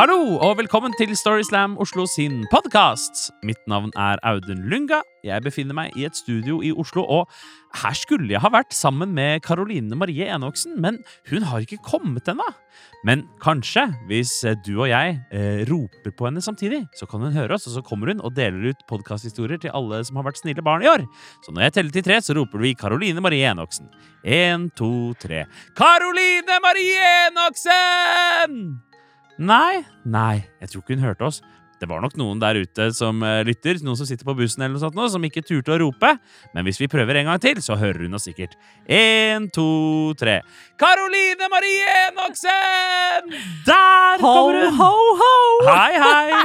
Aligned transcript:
Hallo 0.00 0.38
og 0.40 0.54
velkommen 0.56 0.94
til 0.96 1.10
Storyslam 1.12 1.74
Oslo 1.76 2.06
sin 2.08 2.46
podkast. 2.48 3.26
Mitt 3.44 3.60
navn 3.68 3.90
er 4.00 4.16
Audun 4.24 4.62
Lunga. 4.72 5.02
Jeg 5.20 5.44
befinner 5.44 5.76
meg 5.76 5.92
i 5.92 6.06
et 6.08 6.16
studio 6.16 6.62
i 6.64 6.70
Oslo, 6.72 7.04
og 7.04 7.28
her 7.82 7.98
skulle 7.98 8.30
jeg 8.32 8.40
ha 8.40 8.48
vært 8.48 8.72
sammen 8.72 9.12
med 9.12 9.42
Karoline 9.44 9.98
Marie 10.00 10.24
Enoksen, 10.32 10.78
men 10.80 11.02
hun 11.28 11.44
har 11.50 11.66
ikke 11.66 11.82
kommet 11.84 12.32
ennå. 12.32 12.48
Men 13.04 13.26
kanskje, 13.44 13.90
hvis 14.08 14.32
du 14.64 14.72
og 14.78 14.88
jeg 14.88 15.20
eh, 15.36 15.68
roper 15.68 16.16
på 16.16 16.30
henne 16.30 16.40
samtidig, 16.40 16.86
så 16.96 17.04
kan 17.04 17.20
hun 17.20 17.36
høre 17.36 17.60
oss, 17.60 17.68
og 17.68 17.76
så 17.76 17.84
kommer 17.84 18.14
hun 18.14 18.24
og 18.24 18.32
deler 18.40 18.72
ut 18.72 18.88
podkasthistorier 18.88 19.60
til 19.60 19.76
alle 19.76 20.00
som 20.08 20.16
har 20.16 20.30
vært 20.30 20.40
snille 20.40 20.64
barn 20.64 20.80
i 20.80 20.88
år. 20.88 21.04
Så 21.44 21.52
når 21.52 21.68
jeg 21.68 21.76
teller 21.76 21.98
til 21.98 22.08
tre, 22.08 22.22
så 22.24 22.40
roper 22.40 22.64
vi 22.64 22.72
Karoline 22.72 23.20
Marie 23.20 23.52
Enoksen. 23.52 23.92
Én, 24.24 24.70
to, 24.72 25.12
tre. 25.20 25.44
Karoline 25.76 26.62
Marie 26.64 27.10
Enoksen! 27.26 28.88
Nei, 29.40 29.80
nei, 30.04 30.42
jeg 30.60 30.68
tror 30.68 30.82
ikke 30.82 30.98
hun 30.98 31.06
hørte 31.06 31.24
oss. 31.24 31.40
Det 31.80 31.86
var 31.88 32.02
nok 32.04 32.12
noen 32.20 32.36
der 32.42 32.58
ute 32.60 32.90
som 32.92 33.22
eh, 33.24 33.38
lytter, 33.48 33.78
noen 33.80 33.96
som 33.96 34.04
sitter 34.04 34.26
på 34.28 34.34
bussen 34.36 34.60
eller 34.60 34.74
noe 34.74 34.82
sånt 34.82 34.98
nå, 34.98 35.06
som 35.08 35.22
ikke 35.24 35.40
turte 35.48 35.72
å 35.72 35.78
rope. 35.80 36.10
Men 36.52 36.66
hvis 36.66 36.76
vi 36.82 36.90
prøver 36.92 37.22
en 37.22 37.30
gang 37.30 37.40
til, 37.40 37.62
så 37.64 37.78
hører 37.80 38.04
hun 38.04 38.18
oss 38.18 38.26
sikkert. 38.28 38.52
En, 38.84 39.46
to, 39.48 39.64
tre. 40.20 40.42
Karoline 40.80 41.48
Marie 41.48 41.86
Enoksen! 42.02 43.32
Der 43.64 44.20
kommer 44.20 44.60
hun! 44.60 44.76
ho, 44.76 44.90
ho! 45.22 45.30
ho! 45.64 45.70
Hei, 45.70 45.94
hei! 46.04 46.42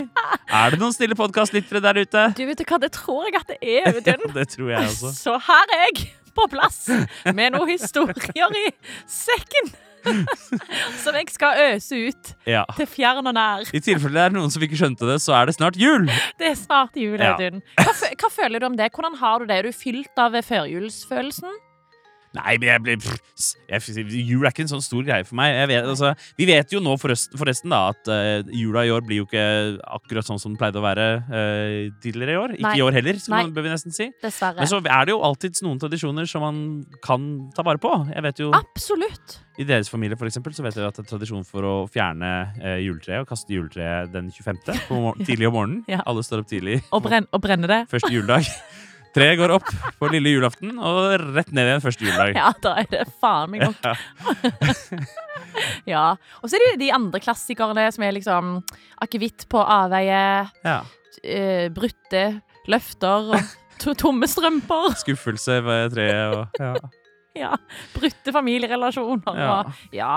Er 0.56 0.72
det 0.72 0.80
noen 0.80 0.96
stille 0.96 1.20
podkastlyttere 1.20 1.84
der 1.84 2.00
ute? 2.00 2.30
Du 2.40 2.46
vet 2.48 2.62
du 2.62 2.64
hva, 2.70 2.80
det 2.80 2.94
tror 2.96 3.28
jeg 3.28 3.36
at 3.42 3.52
det 3.52 3.60
er, 3.60 3.90
Audun. 3.92 4.30
det 4.40 4.48
tror 4.56 4.72
jeg 4.72 4.94
også. 4.94 5.12
Så 5.20 5.36
her 5.50 5.76
er 5.76 5.84
jeg 5.90 6.14
på 6.36 6.48
plass 6.52 6.86
med 7.36 7.58
noen 7.58 7.76
historier 7.76 8.56
i 8.64 8.70
sekken. 9.04 9.76
Som 11.04 11.16
jeg 11.18 11.30
skal 11.34 11.60
øse 11.74 12.00
ut 12.10 12.32
Ja. 12.50 12.64
til 12.78 12.88
fjern 12.90 13.26
og 13.28 13.36
nær. 13.36 13.66
I 13.74 13.82
tilfelle 13.84 14.14
det 14.16 14.24
er 14.30 14.36
noen 14.36 14.52
som 14.54 14.64
ikke 14.66 14.78
skjønte 14.80 15.08
det, 15.10 15.20
så 15.24 15.36
er 15.40 15.50
det 15.50 15.56
snart 15.58 15.78
jul. 15.80 16.06
Det 16.40 16.52
er 16.54 16.58
snart 16.60 16.96
jul, 17.00 17.18
Ja. 17.20 17.36
Hva, 17.38 17.94
hva 18.22 18.32
føler 18.32 18.60
du 18.62 18.70
om 18.70 18.78
det? 18.78 18.92
Hvordan 18.96 19.16
har 19.20 19.40
du 19.40 19.46
det? 19.50 19.58
Er 19.60 19.70
du 19.70 19.76
fylt 19.76 20.22
av 20.22 20.36
førjulsfølelsen? 20.46 21.62
Nei, 22.36 22.56
men 22.62 22.70
jeg 22.70 22.84
blir 22.86 24.26
Jul 24.26 24.46
er 24.46 24.52
ikke 24.52 24.66
en 24.66 24.72
sånn 24.76 24.84
stor 24.84 25.06
greie 25.08 25.26
for 25.28 25.38
meg. 25.40 25.58
Vet, 25.72 25.88
altså, 25.88 26.14
vi 26.40 26.48
vet 26.50 26.74
jo 26.74 26.82
nå 26.84 26.96
forresten, 27.02 27.38
forresten 27.40 27.74
da 27.74 27.82
at 27.94 28.12
uh, 28.12 28.54
jula 28.56 28.86
i 28.88 28.92
år 28.94 29.06
blir 29.06 29.24
jo 29.24 29.28
ikke 29.30 29.46
akkurat 29.98 30.28
sånn 30.28 30.42
som 30.42 30.54
den 30.54 30.60
pleide 30.60 30.82
å 30.82 30.86
være 30.86 31.08
uh, 31.30 31.94
tidligere 32.04 32.36
i 32.36 32.42
år. 32.42 32.56
Ikke 32.58 32.68
Nei. 32.70 32.76
i 32.80 32.86
år 32.86 33.00
heller, 33.00 33.22
man 33.34 33.56
bør 33.56 33.68
vi 33.68 33.74
nesten 33.74 33.96
si. 33.96 34.10
Dessverre. 34.24 34.62
Men 34.62 34.72
så 34.72 34.82
er 34.84 35.08
det 35.08 35.16
jo 35.16 35.24
alltids 35.26 35.66
noen 35.66 35.82
tradisjoner 35.82 36.30
som 36.30 36.46
man 36.46 36.62
kan 37.06 37.28
ta 37.56 37.66
vare 37.66 37.82
på. 37.82 37.92
Jeg 38.12 38.28
vet 38.30 38.46
jo, 38.46 38.52
Absolutt. 38.56 39.40
I 39.58 39.64
deres 39.64 39.90
familie 39.90 40.18
for 40.20 40.28
eksempel, 40.28 40.54
så 40.56 40.66
vet 40.66 40.76
jeg 40.76 40.84
at 40.84 40.98
det 40.98 41.06
er 41.06 41.12
tradisjon 41.14 41.46
for 41.48 41.64
å 41.64 41.76
fjerne 41.92 42.32
eh, 42.60 42.82
juletreet 42.84 43.24
og 43.24 43.30
kaste 43.30 43.56
juletreet 43.56 44.12
den 44.12 44.28
25. 44.34 44.64
På 44.90 45.00
mor 45.00 45.22
tidlig 45.28 45.48
om 45.48 45.56
morgenen. 45.56 45.84
Ja. 45.92 46.02
Alle 46.04 46.26
står 46.28 46.44
opp 46.44 46.52
tidlig. 46.52 46.82
Og, 46.92 47.04
brenn, 47.06 47.30
og 47.32 47.44
brenne 47.44 47.72
det. 47.72 47.86
Første 47.92 48.12
juledag. 48.12 48.50
Treet 49.16 49.38
går 49.40 49.54
opp 49.56 49.70
på 50.00 50.10
lille 50.12 50.34
julaften 50.36 50.74
og 50.76 51.14
rett 51.38 51.52
ned 51.56 51.70
igjen 51.70 51.84
første 51.84 52.04
juledag. 52.04 52.36
Ja, 52.36 52.50
da 52.62 52.74
er 52.82 52.90
det 52.92 53.06
faen 53.22 53.54
meg 53.54 53.64
nok. 53.64 53.80
ja. 55.88 56.06
Og 56.42 56.50
så 56.50 56.58
er 56.58 56.64
det 56.66 56.72
jo 56.74 56.80
de 56.84 56.92
andre 56.96 57.22
klassikerne 57.24 57.86
som 57.96 58.04
er 58.06 58.16
liksom 58.18 58.58
akevitt 59.06 59.48
på 59.52 59.62
avveie, 59.64 60.22
Ja. 60.68 60.78
uh, 60.84 61.66
brutte 61.76 62.26
løfter 62.72 63.32
og 63.38 63.56
to 63.82 63.94
tomme 63.98 64.28
strømper. 64.30 64.96
Skuffelse 65.04 65.62
ved 65.66 65.96
treet 65.96 66.36
og 66.36 66.60
ja. 66.62 66.74
Ja. 67.36 67.54
Brutte 67.96 68.32
familierelasjoner 68.36 69.40
Ja. 69.40 69.52
og 69.62 69.94
Ja. 69.96 70.16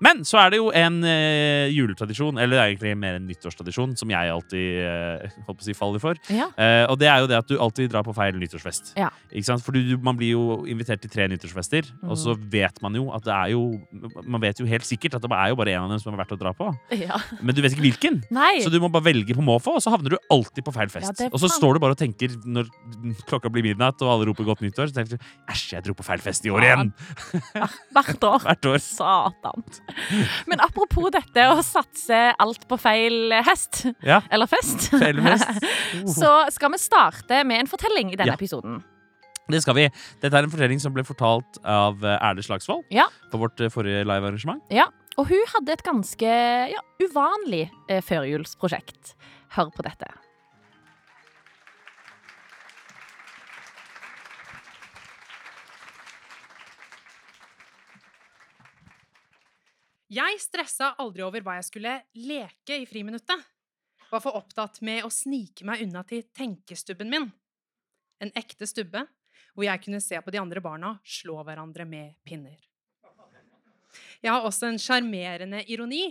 Men 0.00 0.22
så 0.24 0.38
er 0.40 0.50
det 0.54 0.58
jo 0.60 0.70
en 0.72 0.98
eh, 1.04 1.68
juletradisjon, 1.74 2.38
eller 2.40 2.56
er 2.60 2.70
egentlig 2.70 2.94
mer 2.98 3.18
en 3.18 3.26
nyttårstradisjon, 3.28 3.92
som 4.00 4.10
jeg 4.12 4.30
alltid 4.32 4.78
eh, 4.86 5.26
holdt 5.46 5.58
på 5.58 5.64
å 5.64 5.66
si 5.66 5.74
faller 5.76 6.00
for. 6.02 6.20
ja. 6.32 6.46
Eh, 6.56 6.84
og 6.90 6.96
det 7.00 7.08
er 7.12 7.20
jo 7.22 7.28
det 7.30 7.36
at 7.38 7.48
du 7.50 7.56
alltid 7.60 7.90
drar 7.92 8.04
på 8.06 8.14
feil 8.16 8.38
nyttårsfest. 8.40 8.94
Ja. 8.98 9.10
Ikke 9.30 9.46
sant? 9.50 9.62
For 9.66 9.76
du, 9.76 9.94
man 10.02 10.16
blir 10.18 10.32
jo 10.34 10.44
invitert 10.70 11.02
til 11.04 11.12
tre 11.12 11.28
nyttårsfester, 11.30 11.90
og 12.08 12.16
så 12.18 12.30
Mm. 12.40 12.44
vet 12.52 12.76
man 12.82 12.94
jo 12.96 13.08
at 13.12 13.24
det 13.26 13.32
er 13.34 13.48
jo 13.52 13.60
Man 14.24 14.40
vet 14.40 14.58
jo 14.60 14.66
helt 14.66 14.84
sikkert 14.86 15.14
at 15.18 15.22
det 15.24 15.30
er 15.34 15.48
jo 15.50 15.56
bare 15.58 15.72
en 15.74 15.82
av 15.84 15.90
dem 15.90 15.98
som 16.00 16.14
er 16.14 16.20
verdt 16.22 16.32
å 16.32 16.38
dra 16.38 16.52
på, 16.56 16.68
ja. 16.96 17.18
men 17.42 17.54
du 17.54 17.60
vet 17.62 17.72
ikke 17.74 17.82
hvilken. 17.84 18.20
Nei. 18.32 18.60
Så 18.64 18.70
du 18.72 18.78
må 18.80 18.88
bare 18.92 19.04
velge 19.10 19.34
på 19.36 19.42
måfå, 19.44 19.74
og 19.76 19.82
så 19.84 19.90
havner 19.92 20.14
du 20.14 20.18
alltid 20.32 20.64
på 20.64 20.72
feil 20.74 20.88
fest. 20.92 21.20
Og 21.30 21.38
så 21.42 21.50
står 21.50 21.74
du 21.76 21.80
bare 21.82 21.96
og 21.96 22.00
tenker 22.00 22.32
når 22.46 22.70
klokka 23.28 23.50
blir 23.52 23.66
midnatt 23.66 24.00
og 24.02 24.12
alle 24.14 24.28
roper 24.30 24.46
godt 24.48 24.62
nyttår, 24.64 24.88
så 24.92 24.96
tenker 25.00 25.18
du 25.18 25.28
æsj, 25.50 25.66
jeg 25.76 25.84
dro 25.86 25.94
på 25.98 26.06
feil 26.06 26.22
fest 26.24 26.46
i 26.46 26.52
år 26.54 26.66
igjen! 26.68 26.92
Hvert 27.92 28.24
år. 28.30 28.38
Hvert 28.46 28.70
år. 28.72 28.78
Satan. 28.84 29.66
Men 30.50 30.60
apropos 30.64 31.10
dette 31.14 31.44
å 31.50 31.58
satse 31.64 32.20
alt 32.38 32.66
på 32.70 32.78
feil 32.80 33.32
hest, 33.46 33.84
Ja. 34.06 34.20
eller 34.30 34.46
fest, 34.50 34.90
Feil 34.94 35.20
fest. 35.24 35.66
så 36.20 36.32
skal 36.54 36.72
vi 36.74 36.78
starte 36.82 37.42
med 37.46 37.60
en 37.64 37.70
fortelling 37.70 38.12
i 38.12 38.16
denne 38.16 38.32
Ja. 38.32 38.38
episoden. 38.38 38.82
Det 39.50 39.58
skal 39.64 39.74
vi. 39.74 39.88
Dette 40.22 40.36
er 40.38 40.44
en 40.46 40.50
fortelling 40.52 40.78
som 40.78 40.92
ble 40.94 41.02
fortalt 41.02 41.58
av 41.66 42.04
eh, 42.06 42.18
Erle 42.22 42.42
Slagsvold 42.46 42.84
Ja. 42.94 43.08
på 43.32 43.38
vårt 43.42 43.58
eh, 43.60 43.68
forrige 43.72 44.04
livearrangement. 44.06 44.62
Ja, 44.70 44.86
og 45.18 45.26
hun 45.32 45.42
hadde 45.56 45.72
et 45.74 45.82
ganske 45.82 46.30
ja, 46.70 46.82
uvanlig 47.02 47.64
eh, 47.90 47.98
førjulsprosjekt. 48.06 49.16
Hør 49.56 49.72
på 49.74 49.82
dette. 49.82 50.06
Jeg 60.10 60.40
stressa 60.42 60.94
aldri 60.98 61.22
over 61.22 61.44
hva 61.46 61.60
jeg 61.60 61.68
skulle 61.68 61.92
leke 62.18 62.80
i 62.82 62.86
friminuttet. 62.90 63.38
Var 64.10 64.22
for 64.24 64.34
opptatt 64.40 64.80
med 64.82 65.04
å 65.06 65.10
snike 65.14 65.62
meg 65.68 65.84
unna 65.84 66.02
til 66.02 66.24
tenkestubben 66.34 67.12
min. 67.12 67.28
En 68.18 68.32
ekte 68.34 68.66
stubbe 68.66 69.04
hvor 69.54 69.68
jeg 69.68 69.82
kunne 69.84 70.02
se 70.02 70.18
på 70.18 70.34
de 70.34 70.40
andre 70.42 70.62
barna 70.64 70.96
slå 71.06 71.38
hverandre 71.46 71.86
med 71.86 72.18
pinner. 72.26 72.58
Jeg 74.18 74.34
har 74.34 74.42
også 74.42 74.66
en 74.66 74.82
sjarmerende 74.82 75.62
ironi 75.70 76.10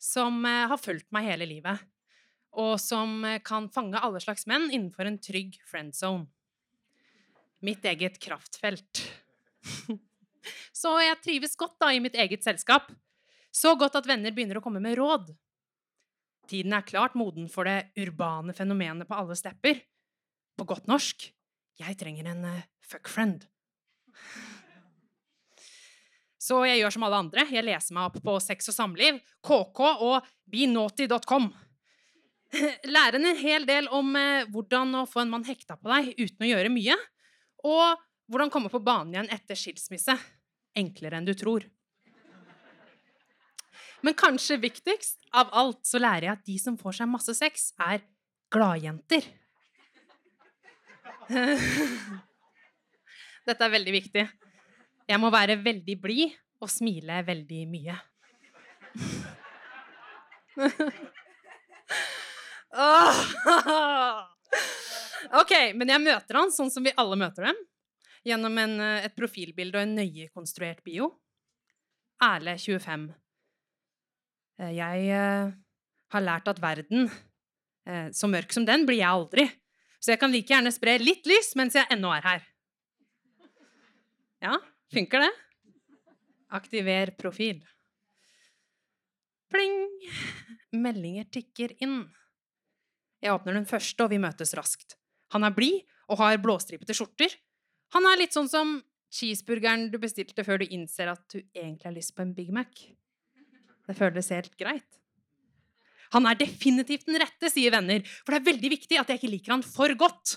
som 0.00 0.44
eh, 0.46 0.68
har 0.70 0.78
fulgt 0.80 1.10
meg 1.12 1.26
hele 1.26 1.50
livet, 1.50 1.82
og 2.56 2.78
som 2.80 3.18
eh, 3.26 3.42
kan 3.44 3.66
fange 3.74 4.00
alle 4.00 4.22
slags 4.22 4.46
menn 4.50 4.70
innenfor 4.70 5.10
en 5.10 5.18
trygg 5.20 5.58
friend 5.68 5.94
zone. 5.94 6.30
Mitt 7.66 7.84
eget 7.84 8.16
kraftfelt. 8.22 9.02
Så 10.80 10.94
jeg 11.02 11.20
trives 11.20 11.58
godt 11.58 11.76
da 11.82 11.90
i 11.92 12.00
mitt 12.00 12.16
eget 12.16 12.46
selskap. 12.46 12.88
Så 13.50 13.74
godt 13.78 13.98
at 13.98 14.08
venner 14.08 14.34
begynner 14.34 14.60
å 14.60 14.64
komme 14.64 14.82
med 14.82 14.98
råd. 14.98 15.32
Tiden 16.50 16.74
er 16.74 16.86
klart 16.86 17.16
moden 17.18 17.46
for 17.50 17.66
det 17.68 17.92
urbane 17.98 18.54
fenomenet 18.56 19.08
på 19.08 19.18
alle 19.18 19.36
stepper. 19.38 19.82
På 20.58 20.66
godt 20.68 20.88
norsk 20.90 21.28
jeg 21.80 21.96
trenger 21.96 22.28
en 22.28 22.44
uh, 22.44 22.64
fuckfriend. 22.84 23.46
Så 26.40 26.58
jeg 26.66 26.80
gjør 26.80 26.94
som 26.94 27.06
alle 27.06 27.20
andre. 27.22 27.46
Jeg 27.52 27.64
leser 27.64 27.96
meg 27.96 28.10
opp 28.10 28.20
på 28.24 28.36
sex 28.42 28.70
og 28.72 28.76
samliv, 28.76 29.20
KK 29.46 29.80
og 30.02 30.28
benaughty.com. 30.50 31.50
Lærer 32.90 33.20
en 33.20 33.40
hel 33.40 33.66
del 33.68 33.88
om 33.94 34.12
uh, 34.16 34.44
hvordan 34.52 35.02
å 35.02 35.06
få 35.08 35.24
en 35.24 35.32
mann 35.32 35.46
hekta 35.48 35.78
på 35.80 35.92
deg 35.92 36.12
uten 36.18 36.46
å 36.46 36.50
gjøre 36.50 36.72
mye. 36.74 36.98
Og 37.64 38.06
hvordan 38.30 38.52
komme 38.52 38.72
på 38.72 38.82
banen 38.84 39.14
igjen 39.14 39.32
etter 39.32 39.58
skilsmisse. 39.58 40.16
Enklere 40.78 41.18
enn 41.18 41.28
du 41.28 41.34
tror. 41.38 41.64
Men 44.00 44.16
kanskje 44.16 44.56
viktigst 44.60 45.18
av 45.36 45.50
alt 45.52 45.84
så 45.86 46.00
lærer 46.00 46.26
jeg 46.28 46.36
at 46.38 46.46
de 46.46 46.56
som 46.62 46.78
får 46.80 46.92
seg 47.00 47.08
masse 47.10 47.34
sex, 47.36 47.72
er 47.80 48.00
gladjenter. 48.50 49.24
Dette 53.46 53.64
er 53.66 53.74
veldig 53.76 53.94
viktig. 53.94 54.24
Jeg 55.10 55.18
må 55.20 55.30
være 55.32 55.62
veldig 55.62 55.96
blid 56.00 56.34
og 56.62 56.70
smile 56.70 57.22
veldig 57.26 57.62
mye. 57.70 57.96
OK, 65.40 65.52
men 65.76 65.88
jeg 65.92 66.00
møter 66.02 66.38
han 66.38 66.52
sånn 66.54 66.70
som 66.72 66.84
vi 66.86 66.92
alle 67.00 67.16
møter 67.20 67.42
dem. 67.50 67.58
Gjennom 68.26 68.58
en, 68.60 68.80
eh, 68.84 69.04
et 69.08 69.16
profilbilde 69.16 69.78
og 69.78 69.82
en 69.86 69.96
nøye 69.96 70.28
konstruert 70.34 70.82
bio. 70.84 71.04
Erle 72.20 72.58
25. 72.60 73.08
Eh, 74.60 74.76
Jeg 74.76 75.08
eh, 75.08 75.52
har 76.12 76.24
lært 76.24 76.48
at 76.52 76.60
verden, 76.60 77.08
eh, 77.88 78.10
så 78.12 78.28
mørk 78.28 78.52
som 78.52 78.66
den, 78.68 78.84
blir 78.86 79.00
jeg 79.00 79.08
aldri. 79.08 79.46
Så 80.00 80.12
jeg 80.14 80.20
kan 80.20 80.32
like 80.32 80.52
gjerne 80.52 80.72
spre 80.72 80.98
litt 81.00 81.26
lys 81.28 81.54
mens 81.60 81.76
jeg 81.76 81.88
ennå 81.92 82.12
er 82.16 82.24
her. 82.24 82.46
Ja, 84.40 84.56
funker 84.92 85.26
det? 85.26 85.32
Aktiver 86.56 87.12
profil. 87.20 87.60
Pling! 89.52 89.76
Meldinger 90.72 91.26
tikker 91.34 91.74
inn. 91.82 92.04
Jeg 93.20 93.34
åpner 93.34 93.58
den 93.58 93.68
første, 93.68 94.06
og 94.06 94.12
vi 94.12 94.20
møtes 94.22 94.54
raskt. 94.56 94.96
Han 95.34 95.44
er 95.44 95.54
blid 95.54 95.82
og 96.08 96.22
har 96.22 96.40
blåstripete 96.42 96.96
skjorter. 96.96 97.34
Han 97.94 98.06
er 98.08 98.22
litt 98.22 98.34
sånn 98.34 98.48
som 98.50 98.78
cheeseburgeren 99.12 99.90
du 99.92 99.98
bestilte 100.00 100.46
før 100.46 100.62
du 100.62 100.70
innser 100.70 101.10
at 101.12 101.22
du 101.28 101.42
egentlig 101.42 101.86
har 101.90 101.96
lyst 101.96 102.14
på 102.16 102.24
en 102.24 102.34
Big 102.34 102.54
Mac. 102.54 102.72
Det 103.90 103.98
føles 103.98 104.30
helt 104.30 104.54
greit. 104.54 105.00
Han 106.14 106.26
er 106.26 106.38
definitivt 106.38 107.06
den 107.06 107.18
rette, 107.22 107.50
sier 107.50 107.74
venner, 107.74 108.02
for 108.22 108.34
det 108.34 108.40
er 108.40 108.48
veldig 108.50 108.70
viktig 108.72 108.98
at 108.98 109.10
jeg 109.10 109.20
ikke 109.20 109.30
liker 109.32 109.54
han 109.56 109.64
for 109.66 109.94
godt. 109.98 110.36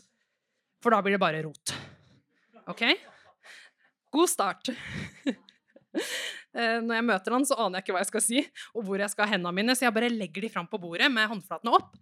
For 0.84 0.94
da 0.94 1.00
blir 1.06 1.16
det 1.16 1.22
bare 1.22 1.42
rot. 1.46 1.74
OK? 2.74 2.86
God 4.14 4.30
start. 4.32 4.74
Eh, 6.54 6.78
Når 6.86 6.96
jeg 7.00 7.06
møter 7.06 7.34
han, 7.34 7.46
så 7.50 7.56
aner 7.58 7.80
jeg 7.80 7.84
ikke 7.88 7.94
hva 7.96 8.02
jeg 8.04 8.10
skal 8.12 8.22
si, 8.22 8.42
og 8.78 8.84
hvor 8.86 9.02
jeg 9.02 9.10
skal 9.10 9.26
ha 9.26 9.32
hendene 9.32 9.56
mine, 9.58 9.74
så 9.74 9.88
jeg 9.88 9.94
bare 9.96 10.10
legger 10.14 10.46
de 10.46 10.52
fram 10.54 10.68
på 10.70 10.78
bordet 10.82 11.08
med 11.10 11.26
håndflatene 11.32 11.74
opp. 11.74 11.96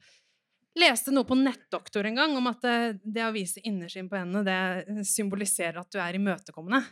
Leste 0.76 1.14
noe 1.16 1.24
på 1.28 1.38
Nettdoktor 1.40 2.08
en 2.10 2.20
gang 2.20 2.36
om 2.36 2.50
at 2.52 2.68
eh, 2.68 2.98
det 3.00 3.24
å 3.24 3.32
vise 3.32 3.64
innersyn 3.64 4.10
på 4.12 4.20
hendene, 4.20 4.44
det 4.44 5.08
symboliserer 5.08 5.80
at 5.80 5.88
du 5.92 6.00
er 6.04 6.20
imøtekommende. 6.20 6.84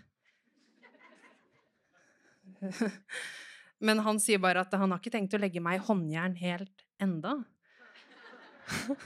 Men 3.79 4.01
han 4.03 4.19
sier 4.19 4.41
bare 4.43 4.63
at 4.65 4.73
han 4.75 4.91
har 4.91 4.99
ikke 4.99 5.13
tenkt 5.13 5.35
å 5.35 5.41
legge 5.41 5.61
meg 5.63 5.79
i 5.79 5.85
håndjern 5.87 6.35
helt 6.41 6.85
enda. 7.01 7.37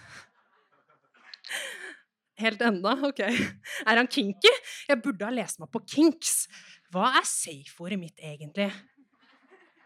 Helt 2.43 2.61
enda? 2.65 2.95
Ok. 3.05 3.19
Er 3.21 3.99
han 3.99 4.07
kinky? 4.09 4.49
Jeg 4.89 5.01
burde 5.03 5.27
ha 5.27 5.31
lest 5.31 5.59
meg 5.61 5.69
på 5.71 5.83
kinks. 5.85 6.47
Hva 6.91 7.11
er 7.19 7.27
safe-ordet 7.29 7.99
mitt 8.01 8.19
egentlig? 8.25 8.71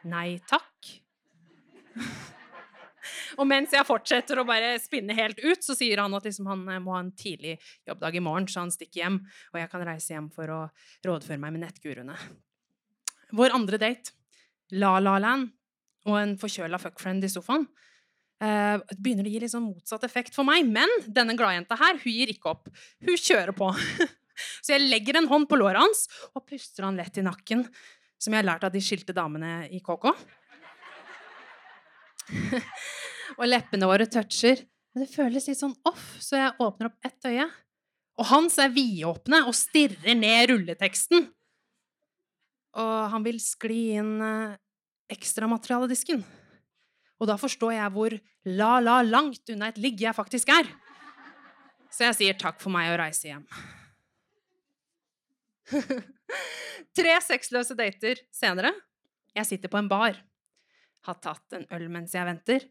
Nei 0.08 0.40
takk. 0.48 0.94
Og 3.40 3.46
mens 3.48 3.74
jeg 3.76 3.88
fortsetter 3.88 4.40
å 4.40 4.46
bare 4.48 4.76
spinne 4.82 5.16
helt 5.18 5.40
ut, 5.44 5.64
så 5.64 5.76
sier 5.78 6.02
han 6.02 6.16
at 6.18 6.26
liksom 6.28 6.48
han 6.50 6.64
eh, 6.72 6.82
må 6.84 6.96
ha 6.96 7.02
en 7.04 7.14
tidlig 7.16 7.58
jobbdag 7.88 8.18
i 8.18 8.24
morgen, 8.24 8.48
så 8.52 8.64
han 8.64 8.74
stikker 8.74 9.04
hjem, 9.04 9.20
og 9.54 9.60
jeg 9.62 9.72
kan 9.72 9.86
reise 9.88 10.14
hjem 10.16 10.30
for 10.34 10.54
å 10.54 10.60
rådføre 11.08 11.40
meg 11.42 11.56
med 11.56 11.66
nettguruene. 11.66 12.18
Vår 13.38 13.56
andre 13.56 13.80
date, 13.82 14.16
La 14.76 14.98
La 15.00 15.18
Land, 15.22 15.52
og 16.08 16.16
en 16.20 16.38
forkjøla 16.40 16.80
fuckfriend 16.82 17.24
i 17.24 17.32
sofaen, 17.32 17.66
uh, 18.44 18.78
begynner 18.98 19.28
å 19.28 19.32
gi 19.32 19.42
litt 19.44 19.54
sånn 19.54 19.68
motsatt 19.68 20.06
effekt 20.08 20.36
for 20.36 20.48
meg. 20.48 20.68
Men 20.68 20.92
denne 21.08 21.36
gladjenta 21.40 21.78
her, 21.80 22.00
hun 22.04 22.14
gir 22.14 22.32
ikke 22.34 22.52
opp. 22.54 22.72
Hun 23.04 23.20
kjører 23.20 23.56
på. 23.58 23.72
Så 24.64 24.76
jeg 24.76 24.88
legger 24.88 25.18
en 25.18 25.30
hånd 25.32 25.48
på 25.50 25.58
låret 25.58 25.82
hans 25.82 26.06
og 26.38 26.46
puster 26.46 26.86
han 26.86 27.00
lett 27.00 27.18
i 27.18 27.26
nakken, 27.26 27.64
som 28.22 28.34
jeg 28.34 28.44
har 28.44 28.50
lært 28.52 28.66
av 28.68 28.74
de 28.74 28.82
skilte 28.84 29.16
damene 29.16 29.68
i 29.74 29.82
KK. 29.82 30.12
og 33.40 33.48
leppene 33.48 33.90
våre 33.90 34.08
toucher. 34.12 34.62
Men 34.94 35.06
det 35.06 35.14
føles 35.14 35.48
litt 35.50 35.60
sånn 35.60 35.76
off, 35.88 36.16
så 36.22 36.40
jeg 36.40 36.56
åpner 36.64 36.92
opp 36.92 37.08
ett 37.10 37.30
øye. 37.30 37.48
Og 38.18 38.30
hans 38.32 38.58
er 38.62 38.74
vidåpne 38.74 39.44
og 39.46 39.56
stirrer 39.58 40.18
ned 40.18 40.50
rulleteksten. 40.52 41.28
Og 42.78 42.98
han 43.14 43.26
vil 43.26 43.40
skli 43.42 43.82
inn 43.98 44.18
eh, 44.22 44.58
ekstramaterialedisken. 45.14 46.22
Og 47.18 47.30
da 47.30 47.38
forstår 47.42 47.74
jeg 47.74 47.94
hvor 47.96 48.14
la-la 48.46 49.00
langt 49.06 49.50
unna 49.54 49.72
et 49.72 49.80
ligg 49.82 50.04
jeg 50.04 50.16
faktisk 50.16 50.52
er. 50.54 50.70
Så 51.90 52.06
jeg 52.06 52.18
sier 52.20 52.38
takk 52.38 52.60
for 52.62 52.74
meg 52.74 52.92
og 52.92 53.00
reiser 53.02 53.34
hjem. 53.34 53.46
Tre 56.98 57.16
sexløse 57.26 57.76
dater 57.78 58.22
senere. 58.34 58.72
Jeg 59.38 59.50
sitter 59.50 59.72
på 59.72 59.80
en 59.82 59.90
bar. 59.90 60.20
Har 61.08 61.18
tatt 61.24 61.58
en 61.58 61.66
øl 61.74 61.88
mens 61.94 62.14
jeg 62.14 62.28
venter. 62.28 62.68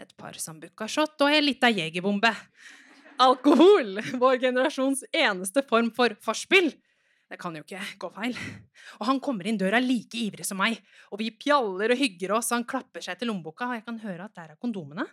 Et 0.00 0.12
par 0.16 0.38
sambuca 0.40 0.86
shot 0.88 1.20
og 1.20 1.32
ei 1.32 1.42
lita 1.42 1.68
jegerbombe. 1.72 2.30
Alkohol! 3.20 3.98
Vår 4.22 4.38
generasjons 4.40 5.02
eneste 5.12 5.64
form 5.68 5.90
for 5.96 6.14
forspill. 6.24 6.70
Det 7.30 7.38
kan 7.38 7.54
jo 7.54 7.62
ikke 7.62 7.80
gå 8.02 8.08
feil. 8.16 8.34
Og 8.98 9.06
han 9.06 9.20
kommer 9.22 9.46
inn 9.46 9.58
døra 9.60 9.78
like 9.82 10.18
ivrig 10.18 10.46
som 10.48 10.58
meg. 10.58 10.80
Og 11.14 11.20
vi 11.20 11.28
pjaller 11.30 11.94
og 11.94 12.00
hygger 12.00 12.34
oss, 12.34 12.48
og 12.50 12.58
han 12.58 12.66
klapper 12.72 13.04
seg 13.04 13.20
til 13.20 13.30
lommeboka, 13.30 13.68
og 13.68 13.78
jeg 13.78 13.84
kan 13.86 14.00
høre 14.02 14.26
at 14.26 14.34
der 14.34 14.54
er 14.56 14.58
kondomene. 14.58 15.06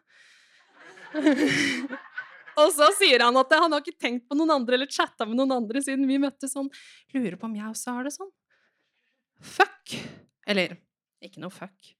og 2.61 2.71
så 2.73 2.89
sier 2.97 3.21
han 3.23 3.37
at 3.37 3.53
han 3.53 3.75
har 3.75 3.85
ikke 3.85 4.01
tenkt 4.01 4.25
på 4.25 4.37
noen 4.39 4.55
andre 4.57 4.79
eller 4.79 4.89
chatta 4.91 5.29
med 5.29 5.37
noen 5.37 5.53
andre 5.59 5.83
siden 5.85 6.09
vi 6.09 6.17
møttes. 6.23 6.55
Sånn, 6.57 6.71
lurer 7.13 7.37
på 7.37 7.51
om 7.51 7.55
jeg 7.59 7.69
også 7.69 7.99
har 7.99 8.09
det 8.09 8.15
sånn. 8.17 8.33
Fuck. 9.53 9.93
Eller 10.49 10.79
ikke 11.21 11.43
noe 11.43 11.53
fuck 11.53 11.93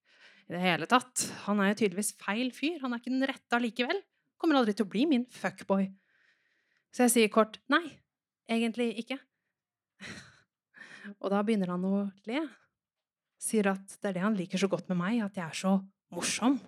i 0.48 0.56
det 0.56 0.64
hele 0.64 0.88
tatt. 0.90 1.28
Han 1.46 1.62
er 1.62 1.74
jo 1.74 1.82
tydeligvis 1.84 2.14
feil 2.22 2.52
fyr. 2.56 2.80
Han 2.82 2.96
er 2.96 3.02
ikke 3.02 3.14
den 3.14 3.30
rette 3.30 3.58
allikevel. 3.58 4.02
Kommer 4.40 4.60
aldri 4.60 4.76
til 4.78 4.88
å 4.88 4.92
bli 4.92 5.06
min 5.10 5.26
fuckboy. 5.34 5.90
Så 6.96 7.06
jeg 7.06 7.14
sier 7.14 7.34
kort 7.34 7.60
nei, 7.72 7.84
egentlig 8.50 8.94
ikke. 9.04 9.20
Og 11.22 11.30
da 11.34 11.42
begynner 11.46 11.74
han 11.74 11.86
å 11.88 12.06
le. 12.30 12.42
Sier 13.42 13.70
at 13.72 13.98
det 14.02 14.12
er 14.12 14.18
det 14.18 14.26
han 14.26 14.38
liker 14.38 14.62
så 14.62 14.70
godt 14.72 14.90
med 14.92 15.00
meg, 15.00 15.22
at 15.26 15.38
jeg 15.38 15.46
er 15.46 15.58
så 15.58 15.78
morsom. 16.14 16.60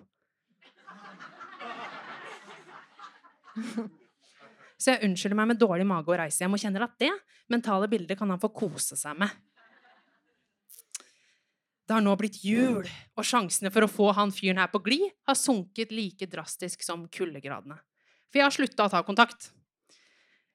Så 4.80 4.94
jeg 4.94 5.04
unnskylder 5.10 5.36
meg 5.36 5.50
med 5.50 5.58
dårlig 5.60 5.84
mage 5.84 6.08
og 6.08 6.16
reiser 6.16 6.46
hjem, 6.46 6.54
og 6.56 6.62
kjenner 6.62 6.86
at 6.86 6.94
det 7.02 7.10
mentale 7.52 7.84
bildet 7.92 8.16
kan 8.16 8.30
han 8.32 8.40
få 8.40 8.48
kose 8.56 8.96
seg 8.96 9.18
med. 9.20 9.28
Det 11.84 11.96
har 11.96 12.04
nå 12.06 12.14
blitt 12.16 12.38
jul, 12.46 12.86
og 13.18 13.26
sjansene 13.26 13.72
for 13.74 13.84
å 13.84 13.90
få 13.90 14.12
han 14.16 14.32
fyren 14.32 14.62
her 14.62 14.70
på 14.72 14.80
glid 14.86 15.10
har 15.26 15.36
sunket 15.36 15.92
like 15.92 16.28
drastisk 16.30 16.84
som 16.86 17.02
kuldegradene. 17.12 17.76
For 18.30 18.40
jeg 18.40 18.46
har 18.46 18.54
slutta 18.54 18.86
å 18.86 18.92
ta 18.92 19.02
kontakt. 19.04 19.50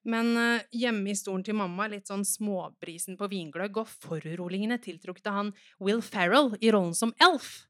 Men 0.06 0.32
uh, 0.38 0.66
hjemme 0.76 1.10
i 1.10 1.18
stolen 1.18 1.44
til 1.46 1.58
mamma, 1.58 1.88
litt 1.90 2.10
sånn 2.12 2.26
småbrisen 2.28 3.18
på 3.18 3.30
vingløgg, 3.32 3.80
og 3.82 3.90
foruroligende 4.06 4.78
tiltrukte 4.84 5.34
han 5.34 5.52
Will 5.82 6.04
Ferrell 6.06 6.54
i 6.62 6.70
rollen 6.74 6.94
som 6.98 7.14
Elf. 7.24 7.66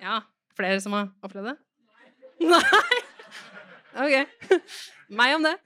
Ja, 0.00 0.22
flere 0.56 0.80
som 0.80 0.96
har 0.96 1.10
opplevd 1.24 1.52
det? 1.52 1.58
Nei? 2.48 2.62
Ok. 3.98 4.44
Meg 5.10 5.32
om 5.34 5.42
det. 5.42 5.56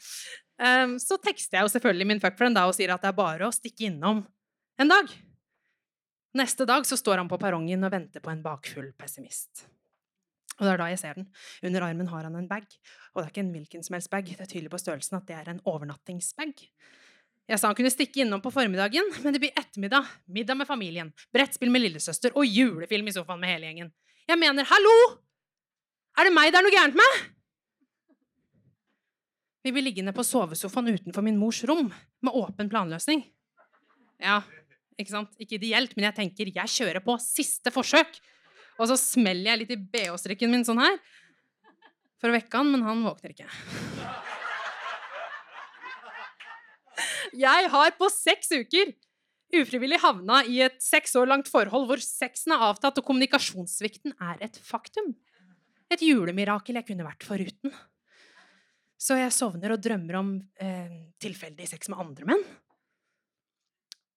Um, 0.63 0.95
så 1.03 1.19
tekster 1.21 1.59
jeg 1.59 1.67
jo 1.67 1.73
selvfølgelig 1.75 2.07
min 2.09 2.21
fuckfriend 2.23 2.57
da 2.57 2.63
og 2.71 2.73
sier 2.77 2.95
at 2.95 3.03
det 3.03 3.11
er 3.11 3.19
bare 3.19 3.49
å 3.49 3.53
stikke 3.53 3.91
innom 3.91 4.23
en 4.81 4.89
dag. 4.89 5.11
Neste 6.39 6.65
dag 6.65 6.87
så 6.89 6.97
står 6.97 7.21
han 7.21 7.29
på 7.29 7.37
perrongen 7.43 7.85
og 7.85 7.93
venter 7.93 8.25
på 8.25 8.33
en 8.33 8.41
bakfull 8.45 8.89
pessimist. 8.97 9.67
Og 10.63 10.69
det 10.69 10.73
er 10.77 10.79
da 10.79 10.91
jeg 10.93 11.01
ser 11.01 11.17
den. 11.19 11.25
Under 11.67 11.89
armen 11.89 12.07
har 12.13 12.23
han 12.29 12.37
en 12.39 12.47
bag. 12.47 12.69
Og 13.11 13.19
det 13.19 13.25
er 13.25 13.33
ikke 13.33 13.43
en 13.43 13.55
hvilken 13.57 13.83
som 13.83 13.97
helst 13.97 14.11
bag. 14.13 14.29
Det 14.31 14.45
er 14.45 14.47
tydelig 14.47 14.71
på 14.71 14.79
størrelsen 14.79 15.19
at 15.19 15.27
det 15.27 15.35
er 15.35 15.51
en 15.51 15.59
overnattingsbag. 15.67 16.63
Jeg 17.51 17.59
sa 17.59 17.67
han 17.67 17.75
kunne 17.75 17.91
stikke 17.91 18.23
innom 18.23 18.39
på 18.45 18.53
formiddagen, 18.55 19.09
men 19.25 19.35
det 19.35 19.41
blir 19.43 19.59
ettermiddag, 19.59 20.07
middag 20.31 20.61
med 20.61 20.69
familien, 20.69 21.11
brettspill 21.35 21.73
med 21.75 21.83
lillesøster 21.83 22.39
og 22.39 22.47
julefilm 22.47 23.11
i 23.11 23.15
sofaen 23.17 23.43
med 23.43 23.51
hele 23.51 23.67
gjengen. 23.67 23.91
Jeg 24.31 24.39
mener, 24.39 24.69
hallo! 24.71 24.95
Er 26.15 26.29
det 26.29 26.35
meg 26.37 26.53
det 26.55 26.61
er 26.61 26.69
noe 26.69 26.77
gærent 26.77 27.01
med? 27.03 27.21
Vi 29.67 29.75
blir 29.75 29.83
liggende 29.89 30.15
på 30.15 30.23
sovesofaen 30.27 30.95
utenfor 30.95 31.27
min 31.27 31.39
mors 31.41 31.65
rom, 31.67 31.89
med 32.23 32.39
åpen 32.39 32.71
planløsning. 32.71 33.25
Ja, 34.23 34.39
ikke 34.95 35.11
sant? 35.11 35.35
Ikke 35.43 35.59
ideelt, 35.59 35.97
men 35.99 36.07
jeg 36.07 36.19
tenker 36.21 36.55
jeg 36.55 36.75
kjører 36.79 37.03
på 37.03 37.19
siste 37.23 37.75
forsøk. 37.75 38.15
Og 38.83 38.89
så 38.91 38.99
smeller 38.99 39.53
jeg 39.53 39.61
litt 39.63 39.75
i 39.77 39.79
bh-strikken 39.79 40.51
min 40.51 40.67
sånn 40.67 40.83
her 40.83 40.97
for 42.19 42.31
å 42.31 42.35
vekke 42.35 42.59
han, 42.59 42.71
men 42.75 42.83
han 42.87 43.03
våkner 43.07 43.35
ikke. 43.35 43.47
Jeg 47.39 47.71
har 47.73 47.95
på 47.99 48.09
seks 48.13 48.51
uker 48.53 48.93
ufrivillig 49.53 50.01
havna 50.03 50.41
i 50.49 50.61
et 50.65 50.79
seks 50.83 51.15
år 51.19 51.29
langt 51.31 51.51
forhold 51.51 51.87
hvor 51.91 52.03
sexen 52.03 52.55
er 52.55 52.65
avtatt 52.71 52.99
og 52.99 53.07
kommunikasjonssvikten 53.07 54.17
er 54.17 54.43
et 54.45 54.59
faktum. 54.65 55.13
Et 55.93 56.03
julemirakel 56.03 56.79
jeg 56.79 56.89
kunne 56.89 57.07
vært 57.07 57.27
foruten. 57.27 57.75
Så 59.03 59.19
jeg 59.19 59.35
sovner 59.35 59.75
og 59.75 59.83
drømmer 59.83 60.19
om 60.21 60.35
eh, 60.63 61.13
tilfeldig 61.23 61.67
sex 61.69 61.91
med 61.93 62.03
andre 62.03 62.29
menn. 62.33 62.45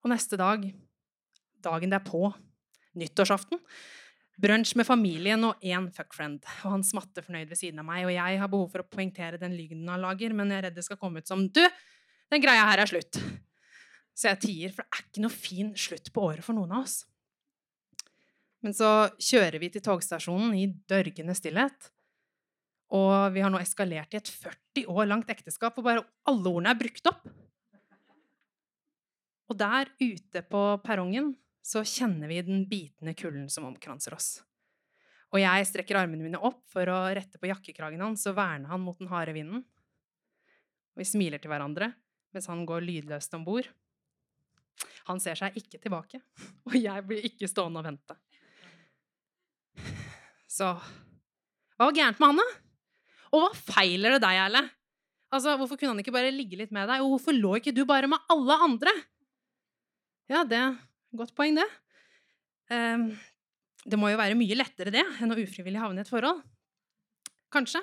Og 0.05 0.11
neste 0.13 0.37
dag, 0.37 0.61
dagen 1.65 1.93
derpå, 1.93 2.29
nyttårsaften, 3.01 3.59
brunsj 4.41 4.75
med 4.79 4.87
familien 4.87 5.47
og 5.47 5.63
én 5.63 5.87
fuckfriend. 5.95 6.43
Og 6.65 6.75
han 6.75 6.85
smatter 6.85 7.25
fornøyd 7.25 7.49
ved 7.51 7.59
siden 7.59 7.81
av 7.81 7.87
meg, 7.87 8.05
og 8.07 8.13
jeg 8.15 8.39
har 8.41 8.51
behov 8.51 8.69
for 8.73 8.83
å 8.83 8.89
poengtere 8.89 9.39
den 9.41 9.55
lyden 9.55 9.87
han 9.91 10.03
lager, 10.03 10.35
men 10.35 10.51
jeg 10.51 10.59
er 10.59 10.67
redd 10.69 10.77
det 10.77 10.85
skal 10.87 10.99
komme 11.01 11.23
ut 11.23 11.31
som 11.31 11.47
Du, 11.47 11.63
den 12.33 12.43
greia 12.43 12.67
her 12.67 12.83
er 12.83 12.91
slutt. 12.91 13.19
Så 14.15 14.31
jeg 14.31 14.41
tier, 14.43 14.71
for 14.75 14.83
det 14.83 14.95
er 14.95 15.09
ikke 15.09 15.25
noe 15.25 15.35
fin 15.35 15.73
slutt 15.79 16.11
på 16.15 16.23
året 16.23 16.45
for 16.45 16.57
noen 16.57 16.73
av 16.75 16.85
oss. 16.85 17.03
Men 18.65 18.73
så 18.73 19.11
kjører 19.21 19.59
vi 19.61 19.69
til 19.73 19.83
togstasjonen 19.85 20.55
i 20.57 20.65
dørgende 20.89 21.35
stillhet. 21.37 21.91
Og 22.95 23.33
vi 23.35 23.43
har 23.43 23.51
nå 23.53 23.59
eskalert 23.61 24.13
i 24.15 24.19
et 24.19 24.29
40 24.31 24.87
år 24.89 25.09
langt 25.09 25.29
ekteskap 25.29 25.75
hvor 25.75 25.85
bare 25.85 26.05
alle 26.29 26.51
ordene 26.51 26.71
er 26.73 26.79
brukt 26.79 27.11
opp. 27.11 27.27
Og 29.45 29.57
der 29.59 29.91
ute 30.01 30.41
på 30.49 30.61
perrongen 30.81 31.35
så 31.65 31.81
kjenner 31.81 32.29
vi 32.29 32.43
den 32.45 32.65
bitende 32.69 33.15
kulden 33.17 33.47
som 33.49 33.65
omkranser 33.65 34.13
oss. 34.13 34.35
Og 35.33 35.41
jeg 35.41 35.65
strekker 35.67 35.97
armene 35.97 36.21
mine 36.21 36.41
opp 36.45 36.61
for 36.69 36.85
å 36.91 36.99
rette 37.17 37.39
på 37.41 37.49
jakkekragen 37.49 38.03
hans 38.05 38.25
og 38.29 38.37
verne 38.37 38.69
han 38.69 38.83
mot 38.83 38.99
den 39.01 39.09
harde 39.09 39.33
vinden. 39.33 39.63
Og 40.93 41.01
vi 41.01 41.09
smiler 41.09 41.41
til 41.41 41.51
hverandre 41.51 41.89
mens 42.35 42.49
han 42.51 42.65
går 42.67 42.83
lydløst 42.83 43.33
om 43.37 43.45
bord. 43.47 43.67
Han 45.07 45.21
ser 45.23 45.39
seg 45.39 45.55
ikke 45.57 45.79
tilbake, 45.79 46.19
og 46.67 46.75
jeg 46.77 47.05
blir 47.07 47.25
ikke 47.31 47.49
stående 47.49 47.81
og 47.81 47.87
vente. 47.87 48.17
Så 50.51 50.69
Hva 51.75 51.89
var 51.89 51.95
gærent 51.95 52.19
med 52.21 52.31
han, 52.31 52.39
da? 52.39 52.47
Og 53.35 53.41
hva 53.41 53.51
feiler 53.57 54.15
det 54.15 54.23
deg, 54.23 54.37
Erle? 54.45 54.61
Altså, 55.33 55.55
Hvorfor 55.59 55.79
kunne 55.79 55.95
han 55.95 56.03
ikke 56.03 56.13
bare 56.15 56.31
ligge 56.31 56.59
litt 56.59 56.71
med 56.75 56.87
deg? 56.87 57.01
Og 57.03 57.15
hvorfor 57.15 57.35
lå 57.35 57.57
ikke 57.59 57.73
du 57.75 57.81
bare 57.87 58.07
med 58.11 58.21
alle 58.31 58.55
andre? 58.67 58.93
Ja, 60.31 60.45
det 60.47 60.61
et 60.61 60.77
godt 61.19 61.35
poeng, 61.37 61.57
det. 61.57 61.67
Um, 62.71 63.09
det 63.85 63.99
må 64.01 64.09
jo 64.09 64.19
være 64.19 64.37
mye 64.37 64.57
lettere 64.57 64.93
det 64.93 65.03
enn 65.21 65.33
å 65.33 65.37
ufrivillig 65.37 65.81
havne 65.81 66.01
i 66.01 66.05
et 66.05 66.11
forhold. 66.11 66.41
Kanskje. 67.53 67.81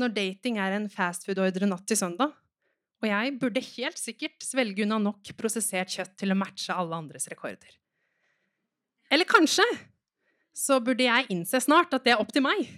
Når 0.00 0.12
dating 0.16 0.60
er 0.60 0.76
en 0.76 0.88
fastfood-ordre 0.92 1.68
natt 1.68 1.86
til 1.88 1.98
søndag. 1.98 2.34
Og 3.00 3.08
jeg 3.08 3.36
burde 3.40 3.62
helt 3.64 4.00
sikkert 4.00 4.44
svelge 4.44 4.84
unna 4.84 4.98
nok 5.00 5.32
prosessert 5.38 5.92
kjøtt 5.92 6.18
til 6.20 6.34
å 6.34 6.38
matche 6.38 6.76
alle 6.76 6.98
andres 7.00 7.28
rekorder. 7.32 7.72
Eller 9.10 9.28
kanskje 9.28 9.64
så 10.56 10.78
burde 10.84 11.06
jeg 11.06 11.30
innse 11.32 11.62
snart 11.64 11.94
at 11.96 12.04
det 12.04 12.12
er 12.12 12.20
opp 12.20 12.32
til 12.34 12.44
meg, 12.44 12.68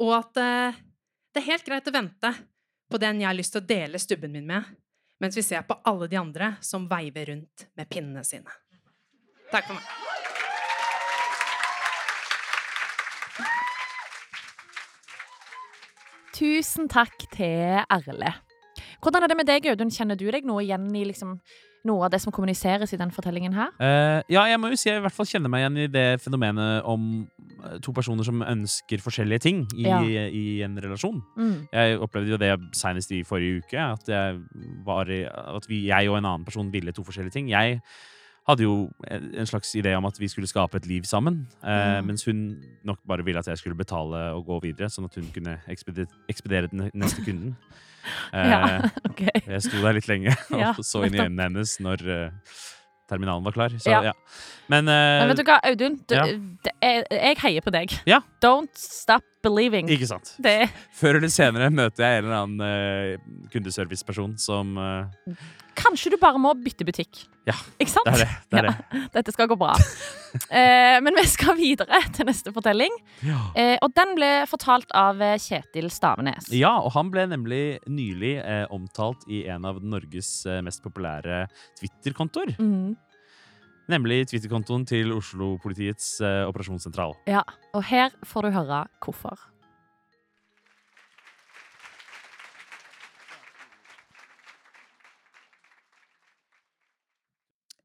og 0.00 0.14
at 0.20 0.38
uh, 0.40 0.78
det 1.34 1.42
er 1.42 1.48
helt 1.48 1.66
greit 1.66 1.88
å 1.88 1.94
vente 1.94 2.30
på 2.90 3.00
den 3.02 3.22
jeg 3.22 3.28
har 3.28 3.36
lyst 3.36 3.54
til 3.56 3.62
å 3.62 3.68
dele 3.68 4.00
stubben 4.02 4.32
min 4.34 4.46
med, 4.46 4.66
mens 5.20 5.36
vi 5.36 5.44
ser 5.44 5.66
på 5.66 5.76
alle 5.88 6.08
de 6.10 6.18
andre 6.20 6.54
som 6.64 6.86
veiver 6.90 7.32
rundt 7.32 7.66
med 7.76 7.90
pinnene 7.90 8.22
sine. 8.26 8.54
Takk 9.50 9.64
for 9.66 9.74
meg. 9.74 9.82
Tusen 16.36 16.86
takk 16.90 17.26
til 17.34 17.80
Erle. 17.90 18.34
Hvordan 19.02 19.24
er 19.24 19.32
det 19.32 19.36
med 19.40 19.48
deg, 19.48 19.66
Audun? 19.72 19.90
Kjenner 19.92 20.16
du 20.20 20.26
deg 20.30 20.44
noe 20.46 20.62
igjen 20.62 20.84
i 20.96 21.02
liksom, 21.08 21.34
noe 21.88 22.06
av 22.06 22.12
det 22.12 22.20
som 22.22 22.32
kommuniseres 22.32 22.92
i 22.94 22.98
den 23.00 23.10
fortellingen 23.12 23.54
her? 23.56 23.72
Uh, 23.80 24.20
ja, 24.30 24.44
jeg 24.48 24.60
må 24.60 24.70
jo 24.70 24.78
si 24.78 24.90
jeg 24.90 25.00
i 25.00 25.04
hvert 25.04 25.16
fall 25.16 25.28
kjenner 25.28 25.50
meg 25.52 25.64
igjen 25.64 25.80
i 25.82 25.88
det 25.90 26.04
fenomenet 26.22 26.86
om 26.88 27.06
eh, 27.64 27.78
to 27.84 27.94
personer 27.96 28.26
som 28.28 28.44
ønsker 28.44 29.02
forskjellige 29.02 29.42
ting 29.48 29.64
i, 29.74 29.88
Ja. 29.88 30.00
i 30.04 30.44
en 30.66 30.76
relasjon. 30.84 31.18
Mm. 31.40 31.56
Jeg 31.72 31.98
opplevde 32.04 32.34
jo 32.36 32.40
det 32.40 32.52
senest 32.78 33.12
i 33.16 33.22
forrige 33.26 33.64
uke, 33.64 33.80
at, 33.96 34.12
jeg, 34.12 34.38
var, 34.86 35.10
i- 35.10 35.24
at 35.26 35.68
vi, 35.68 35.82
jeg 35.88 36.12
og 36.12 36.20
en 36.20 36.28
annen 36.30 36.46
person 36.46 36.70
ville 36.72 36.92
to 36.94 37.04
forskjellige 37.08 37.36
ting. 37.40 37.50
Jeg 37.50 37.80
hadde 38.50 38.64
jo 38.66 38.74
en 39.10 39.46
slags 39.48 39.72
idé 39.78 39.94
om 39.96 40.06
at 40.08 40.18
vi 40.20 40.28
skulle 40.30 40.48
skape 40.50 40.76
et 40.80 40.86
liv 40.90 41.02
sammen, 41.08 41.46
eh, 41.62 42.00
Mm. 42.00 42.06
mens 42.10 42.24
hun 42.28 42.42
nok 42.84 42.98
bare 43.06 43.24
ville 43.24 43.38
at 43.40 43.46
jeg 43.50 43.58
skulle 43.58 43.76
betale 43.78 44.20
og 44.36 44.44
gå 44.46 44.60
videre, 44.68 44.88
sånn 44.92 45.06
at 45.08 45.14
hun 45.18 45.30
kunne 45.34 45.58
ekspedere, 45.68 46.06
ekspedere 46.28 46.70
den 46.70 46.90
neste 46.94 47.24
kunden. 47.24 47.56
Eh, 48.32 48.48
Ja, 48.48 48.80
ok. 49.10 49.18
jeg 49.46 49.60
sto 49.62 49.76
der 49.82 49.92
litt 49.92 50.06
lenge 50.08 50.32
Ja, 50.56 50.70
og 50.72 50.80
så 50.88 51.02
inn 51.04 51.12
i 51.14 51.18
øynene 51.20 51.42
hennes 51.50 51.74
når 51.84 52.00
eh, 52.08 52.30
terminalen 53.10 53.44
var 53.44 53.52
klar. 53.52 53.68
Så, 53.76 53.90
Ja. 53.92 54.00
ja. 54.08 54.12
Men, 54.72 54.88
eh, 54.88 55.18
Men 55.20 55.28
vet 55.28 55.36
du 55.36 55.44
hva, 55.44 55.58
Audun? 55.68 55.98
Du, 56.08 56.14
ja. 56.14 56.24
er, 56.80 57.04
jeg 57.10 57.36
heier 57.42 57.60
på 57.60 57.70
deg. 57.74 57.92
Ja. 58.08 58.20
Don't 58.40 58.72
stop 58.72 59.22
believing. 59.44 59.86
ikke 59.92 60.06
sant. 60.08 60.32
Det, 60.40 60.70
Før 60.96 61.18
eller 61.20 61.28
senere 61.28 61.68
møter 61.70 62.06
jeg 62.06 62.22
en 62.22 62.24
eller 62.24 62.40
annen 62.40 62.60
eh, 62.64 63.18
kundeserviceperson 63.52 64.38
som 64.40 64.72
eh, 64.78 65.34
kanskje 65.80 66.12
du 66.12 66.16
bare 66.20 66.38
må 66.40 66.52
bytte 66.60 66.84
butikk. 66.86 67.24
Ja, 67.48 67.54
Ikke 67.80 67.90
sant? 67.90 68.06
Det 68.06 68.14
er 68.14 68.24
det. 68.24 68.28
det, 68.52 68.58
er 68.60 68.64
Ja. 68.68 68.72
det. 68.92 69.00
Dette 69.16 69.32
skal 69.34 69.48
gå 69.50 69.56
bra. 69.58 69.72
eh, 70.50 71.00
men 71.02 71.16
vi 71.16 71.24
skal 71.26 71.56
videre 71.58 72.00
til 72.14 72.28
neste 72.28 72.52
fortelling. 72.54 72.94
Ja. 73.26 73.40
Eh, 73.58 73.76
og 73.82 73.92
den 73.96 74.14
ble 74.18 74.30
fortalt 74.50 74.92
av 74.94 75.20
eh, 75.24 75.36
Kjetil 75.40 75.88
Stavenes. 75.90 76.50
ja, 76.54 76.76
og 76.78 76.92
han 76.94 77.10
ble 77.10 77.26
nemlig 77.32 77.62
nylig 77.90 78.36
eh, 78.44 78.66
omtalt 78.70 79.24
i 79.28 79.42
en 79.50 79.64
av 79.68 79.80
Norges 79.82 80.30
eh, 80.46 80.60
mest 80.62 80.82
populære 80.86 81.46
Twitter-kontoer. 81.80 82.56
Mm, 82.60 82.96
Nemlig 83.90 84.28
Twitter-kontoen 84.30 84.84
til 84.86 85.10
Oslo-politiets 85.16 86.20
eh, 86.22 86.44
operasjonssentral. 86.46 87.16
ja. 87.26 87.42
Og 87.74 87.82
her 87.86 88.10
får 88.26 88.46
du 88.46 88.50
høre 88.54 88.84
hvorfor. 89.02 89.38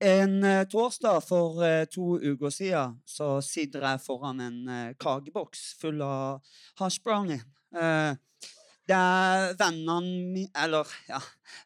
En 0.04 0.44
eh, 0.44 0.66
torsdag 0.68 1.24
for 1.24 1.62
eh, 1.64 1.86
to 1.88 2.18
uker 2.20 2.52
siden 2.52 2.98
så 3.08 3.40
sitter 3.46 3.86
jeg 3.86 4.04
foran 4.04 4.42
en 4.44 4.58
eh, 4.68 4.96
kakeboks 5.00 5.76
full 5.80 6.02
av 6.04 6.42
hash 6.82 7.00
brownie. 7.04 7.42
Det 8.86 8.96
er 8.96 9.56
vennene 9.60 9.96
mine 10.32 10.52
Eller, 10.62 10.88
ja 11.10 11.18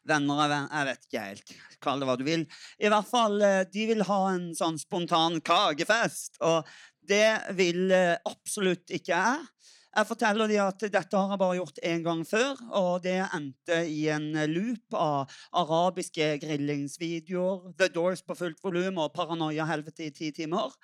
Venner 0.08 0.40
av 0.46 0.48
venner, 0.50 0.70
jeg 0.72 0.88
vet 0.88 1.04
ikke 1.06 1.24
helt. 1.26 1.52
Kall 1.84 2.00
det 2.02 2.08
hva 2.08 2.16
du 2.18 2.24
vil. 2.26 2.46
I 2.80 2.90
hvert 2.90 3.08
fall, 3.08 3.36
de 3.70 3.84
vil 3.92 4.02
ha 4.08 4.20
en 4.32 4.48
sånn 4.56 4.78
spontan 4.80 5.38
kakefest. 5.44 6.40
Og 6.42 6.66
det 7.06 7.54
vil 7.58 7.92
absolutt 7.94 8.90
ikke 8.96 9.14
jeg. 9.14 9.46
Jeg 9.90 10.06
forteller 10.06 10.46
dem 10.46 10.62
at 10.62 10.84
dette 10.86 11.18
har 11.18 11.32
jeg 11.32 11.40
bare 11.40 11.56
gjort 11.58 11.80
én 11.82 12.02
gang 12.04 12.20
før, 12.26 12.60
og 12.78 13.02
det 13.02 13.16
endte 13.34 13.80
i 13.90 14.04
en 14.14 14.28
loop 14.52 14.94
av 14.94 15.32
arabiske 15.58 16.28
grillingsvideoer, 16.44 17.72
The 17.74 17.88
Doors 17.90 18.22
på 18.22 18.36
fullt 18.38 18.62
volum 18.62 19.00
og 19.02 19.10
Paranoia-helvete 19.16 20.06
i 20.06 20.12
ti 20.14 20.30
timer. 20.36 20.76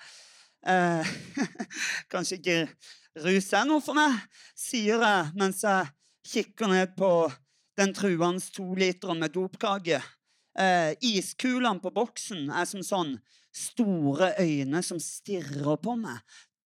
Eh, 0.66 1.14
kanskje 2.12 2.40
ikke 2.40 2.58
rus 3.22 3.52
er 3.54 3.70
noe 3.70 3.84
for 3.84 3.94
meg, 3.94 4.18
sier 4.58 4.98
jeg 4.98 5.30
mens 5.38 5.62
jeg 5.62 5.92
kikker 6.26 6.74
ned 6.74 6.98
på 6.98 7.12
den 7.78 7.94
truende 7.94 8.42
toliteren 8.58 9.22
med 9.22 9.36
dopkake. 9.38 10.02
Eh, 10.58 10.98
iskulene 11.04 11.78
på 11.78 11.94
boksen 11.94 12.50
er 12.50 12.66
som 12.66 12.82
sånn 12.82 13.14
store 13.56 14.34
øyne 14.42 14.82
som 14.84 14.98
stirrer 15.00 15.78
på 15.80 15.94
meg. 16.00 16.18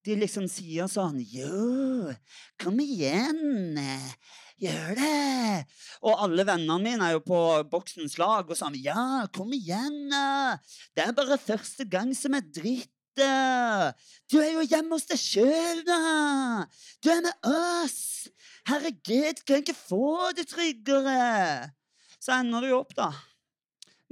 De 0.06 0.14
liksom 0.16 0.46
sier 0.48 0.88
sånn 0.88 1.18
Jo, 1.28 2.12
kom 2.60 2.78
igjen. 2.80 3.76
eh, 3.78 4.12
Gjør 4.60 4.94
det. 4.96 5.66
Og 6.04 6.20
alle 6.24 6.44
vennene 6.44 6.76
mine 6.84 7.06
er 7.06 7.14
jo 7.16 7.22
på 7.24 7.40
boksens 7.72 8.18
lag 8.20 8.48
og 8.48 8.56
sånn 8.58 8.76
Ja, 8.80 9.26
kom 9.32 9.52
igjen. 9.56 10.08
eh, 10.12 10.56
Det 10.96 11.04
er 11.06 11.12
bare 11.16 11.38
første 11.40 11.84
gang 11.88 12.14
som 12.16 12.34
er 12.34 12.40
dritt. 12.44 12.90
eh. 13.20 13.92
Du 14.30 14.38
er 14.40 14.52
jo 14.54 14.64
hjemme 14.64 14.96
hos 14.96 15.04
deg 15.08 15.18
sjøl, 15.20 15.84
da. 15.84 16.66
Du 17.02 17.10
er 17.12 17.20
med 17.24 17.48
oss. 17.48 18.28
Herregud, 18.68 19.44
kan 19.44 19.56
jeg 19.60 19.64
ikke 19.68 19.76
få 19.76 20.32
det 20.36 20.46
tryggere? 20.48 21.72
Så 22.20 22.32
ender 22.36 22.60
det 22.60 22.70
jo 22.70 22.80
opp, 22.80 22.92
da, 22.94 23.10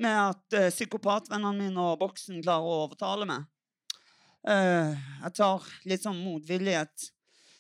med 0.01 0.17
at 0.17 0.57
uh, 0.57 0.71
psykopatvennene 0.73 1.59
mine 1.69 1.81
og 1.85 1.99
boksen 2.01 2.41
klarer 2.43 2.65
å 2.65 2.79
overtale 2.87 3.27
meg. 3.29 3.45
Eh, 4.47 4.93
jeg 5.25 5.35
tar 5.39 5.65
litt 5.89 6.05
sånn 6.05 6.21
motvillig 6.23 6.77
et 6.79 7.09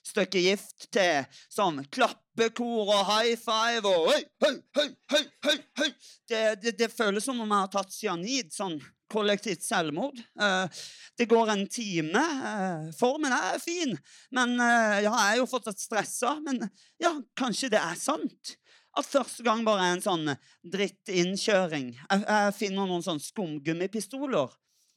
stykke 0.09 0.41
gift 0.41 0.87
til 0.95 1.27
sånn 1.53 1.83
klappekor 1.93 2.93
og 2.95 3.09
high 3.11 3.35
five 3.41 3.83
og 3.89 4.13
høy, 4.13 4.23
høy, 4.45 4.55
høy, 4.79 4.87
høy, 5.13 5.25
høy, 5.45 5.59
høy. 5.83 5.91
Det, 6.31 6.45
det, 6.63 6.77
det 6.79 6.93
føles 6.93 7.27
som 7.27 7.41
om 7.43 7.51
jeg 7.51 7.67
har 7.67 7.75
tatt 7.75 7.93
cyanid, 7.93 8.55
sånn 8.55 8.79
kollektivt 9.13 9.65
selvmord. 9.65 10.21
Eh, 10.41 10.81
det 11.19 11.29
går 11.29 11.53
en 11.53 11.67
time. 11.73 12.23
eh, 12.53 12.89
formen 12.97 13.35
er 13.35 13.59
fin, 13.61 13.97
men 14.33 14.57
ja, 14.61 15.03
jeg 15.11 15.35
er 15.35 15.43
jo 15.43 15.51
fortsatt 15.51 15.83
stressa. 15.83 16.39
Men 16.45 16.63
ja, 17.03 17.13
kanskje 17.37 17.73
det 17.75 17.83
er 17.83 17.99
sant? 18.01 18.57
At 18.99 19.07
første 19.07 19.45
gang 19.47 19.61
bare 19.67 19.85
er 19.85 19.97
en 19.97 20.03
sånn 20.03 20.31
drittinnkjøring. 20.67 21.93
Jeg, 22.01 22.23
jeg 22.25 22.55
finner 22.57 22.89
noen 22.89 23.05
sånn 23.05 23.21
skumgummipistoler. 23.23 24.57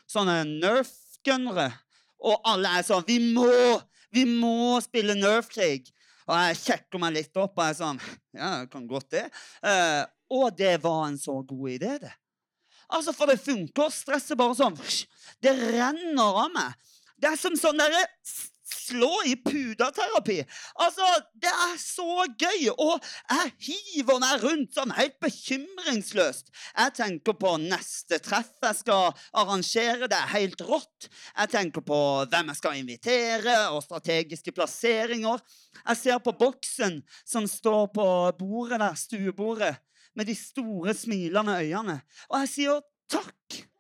Sånne 0.09 0.41
Nerf-gunnere. 1.21 1.71
Og 2.21 2.41
alle 2.45 2.77
er 2.77 2.85
sånn 2.85 3.05
Vi 3.07 3.19
må! 3.33 3.81
Vi 4.11 4.25
må 4.25 4.79
spille 4.83 5.15
Nerf-krig! 5.15 5.89
Og 6.27 6.35
jeg 6.37 6.57
sjekker 6.59 6.99
meg 7.01 7.15
litt 7.15 7.37
opp, 7.37 7.57
og 7.57 7.63
jeg 7.63 7.73
er 7.73 7.79
sånn 7.79 8.01
Ja, 8.35 8.65
kan 8.71 8.87
godt 8.87 9.09
det. 9.11 9.29
Eh, 9.63 10.03
og 10.31 10.55
det 10.55 10.77
var 10.83 11.07
en 11.07 11.17
så 11.19 11.41
god 11.43 11.69
idé, 11.71 11.97
det. 11.99 12.11
Altså, 12.91 13.13
For 13.13 13.27
det 13.27 13.39
funker. 13.41 13.89
Stresset 13.91 14.37
bare 14.37 14.55
sånn 14.55 14.77
Det 15.41 15.53
renner 15.71 16.43
av 16.45 16.51
meg. 16.53 16.75
Det 17.17 17.31
er 17.31 17.37
som 17.39 17.55
sånn 17.55 17.79
derre 17.79 18.05
slå 18.73 19.11
i 19.27 19.35
puda-terapi. 19.35 20.39
Altså, 20.83 21.07
det 21.41 21.51
er 21.51 21.75
så 21.81 22.25
gøy! 22.39 22.69
Og 22.73 22.99
jeg 23.29 23.53
hiver 23.67 24.21
meg 24.23 24.43
rundt 24.45 24.75
sånn 24.77 24.93
helt 24.97 25.17
bekymringsløst. 25.23 26.51
Jeg 26.77 26.95
tenker 26.97 27.37
på 27.37 27.55
neste 27.61 28.21
treff 28.23 28.51
jeg 28.61 28.79
skal 28.81 29.11
arrangere. 29.37 30.09
Det 30.11 30.19
er 30.19 30.33
helt 30.35 30.61
rått. 30.67 31.09
Jeg 31.37 31.53
tenker 31.55 31.85
på 31.85 32.01
hvem 32.31 32.51
jeg 32.51 32.61
skal 32.61 32.79
invitere, 32.81 33.57
og 33.71 33.83
strategiske 33.85 34.53
plasseringer. 34.55 35.41
Jeg 35.81 36.01
ser 36.01 36.21
på 36.23 36.35
boksen 36.37 37.01
som 37.25 37.47
står 37.49 37.91
på 37.95 38.07
bordet 38.39 38.81
der, 38.81 38.97
stuebordet, 38.99 39.75
med 40.15 40.27
de 40.27 40.35
store, 40.35 40.93
smilende 40.97 41.55
øynene. 41.63 42.01
Og 42.29 42.41
jeg 42.43 42.55
sier 42.55 42.81
takk. 43.11 43.70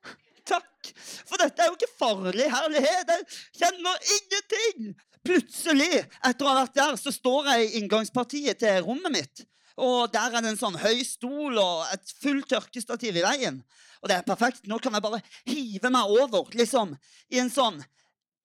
Takk. 0.51 0.91
For 1.29 1.39
dette 1.41 1.63
er 1.63 1.71
jo 1.71 1.77
ikke 1.77 1.93
farlig 1.99 2.49
herlighet. 2.51 3.13
Jeg 3.15 3.61
kjenner 3.61 4.11
ingenting. 4.17 4.91
Plutselig, 5.21 6.01
etter 6.25 6.47
å 6.47 6.49
ha 6.49 6.63
vært 6.63 6.77
der, 6.79 6.97
så 6.97 7.13
står 7.13 7.51
jeg 7.51 7.65
i 7.67 7.73
inngangspartiet 7.81 8.61
til 8.63 8.81
rommet 8.87 9.13
mitt. 9.13 9.43
Og 9.81 10.09
der 10.13 10.33
er 10.33 10.43
det 10.43 10.51
en 10.51 10.59
sånn 10.59 10.79
høy 10.81 11.03
stol 11.07 11.59
og 11.61 11.85
et 11.93 12.13
fullt 12.21 12.49
tørkestativ 12.51 13.19
i 13.21 13.25
veien. 13.25 13.61
Og 14.01 14.09
det 14.09 14.17
er 14.17 14.27
perfekt. 14.27 14.65
Nå 14.69 14.81
kan 14.81 14.97
jeg 14.97 15.05
bare 15.05 15.21
hive 15.47 15.91
meg 15.93 16.15
over, 16.17 16.49
liksom, 16.57 16.95
i 17.31 17.41
en 17.41 17.53
sånn 17.53 17.79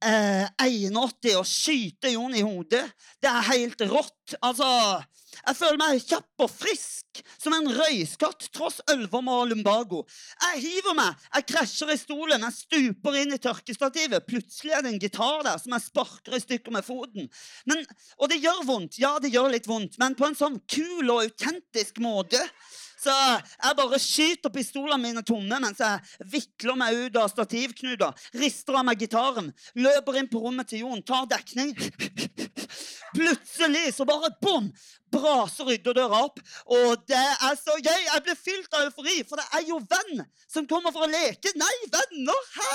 eh, 0.05 0.47
81 0.63 1.37
og 1.39 1.47
skyter 1.49 2.15
Jon 2.15 2.35
i 2.37 2.45
hodet. 2.45 2.85
Det 3.23 3.31
er 3.31 3.53
helt 3.53 3.87
rått. 3.89 4.37
Altså 4.43 4.67
Jeg 5.37 5.57
føler 5.59 5.77
meg 5.77 6.01
kjapp 6.01 6.43
og 6.47 6.49
frisk 6.51 7.21
som 7.37 7.55
en 7.57 7.69
røyskatt 7.77 8.49
tross 8.57 8.79
ølvom 8.93 9.29
og 9.33 9.51
lumbago. 9.51 10.03
Jeg 10.43 10.63
hiver 10.65 10.97
meg, 10.97 11.27
jeg 11.35 11.47
krasjer 11.53 11.93
i 11.93 11.99
stolen, 12.01 12.45
jeg 12.47 12.57
stuper 12.57 13.19
inn 13.21 13.37
i 13.37 13.41
tørkestativet. 13.43 14.27
Plutselig 14.29 14.75
er 14.77 14.85
det 14.85 14.95
en 14.95 15.03
gitar 15.03 15.45
der 15.47 15.61
som 15.61 15.77
jeg 15.77 15.87
sparker 15.87 16.39
i 16.39 16.43
stykker 16.43 16.75
med 16.75 16.87
foten. 16.87 17.29
Men, 17.69 17.85
og 18.17 18.33
det 18.33 18.41
gjør 18.43 18.65
vondt. 18.69 18.99
Ja, 19.03 19.17
det 19.23 19.33
gjør 19.35 19.53
litt 19.53 19.69
vondt, 19.69 20.01
men 20.03 20.17
på 20.19 20.29
en 20.29 20.39
sånn 20.39 20.59
kul 20.73 21.05
og 21.05 21.27
autentisk 21.27 22.01
måte. 22.05 22.41
Så 23.07 23.15
jeg 23.15 23.79
bare 23.79 23.99
skyter 24.03 24.51
pistolene 24.51 24.99
mine 24.99 25.23
tomme 25.27 25.61
mens 25.63 25.79
jeg 25.83 26.27
vikler 26.33 26.79
meg 26.79 26.97
ut 27.05 27.19
av 27.21 27.31
stativknuter, 27.31 28.27
rister 28.41 28.81
av 28.81 28.87
meg 28.89 29.05
gitaren, 29.05 29.53
løper 29.79 30.19
inn 30.19 30.31
på 30.31 30.43
rommet 30.43 30.67
til 30.73 30.83
Jon, 30.83 31.05
tar 31.07 31.29
dekning. 31.31 31.71
Plutselig 33.17 33.95
så 33.95 34.07
bare 34.09 34.33
bom! 34.43 34.69
Braser 35.15 35.69
ryddedøra 35.71 36.19
opp. 36.27 36.41
Og 36.75 37.05
det 37.07 37.17
er 37.17 37.55
så 37.61 37.77
gøy! 37.79 38.01
Jeg 38.09 38.25
blir 38.27 38.39
fylt 38.41 38.75
av 38.75 38.89
eufori, 38.89 39.21
for 39.29 39.39
det 39.39 39.47
er 39.55 39.69
jo 39.71 39.79
venn 39.87 40.25
som 40.51 40.67
kommer 40.69 40.93
for 40.93 41.07
å 41.07 41.11
leke. 41.11 41.55
Nei, 41.57 41.73
venner! 41.95 42.51
Hæ? 42.57 42.75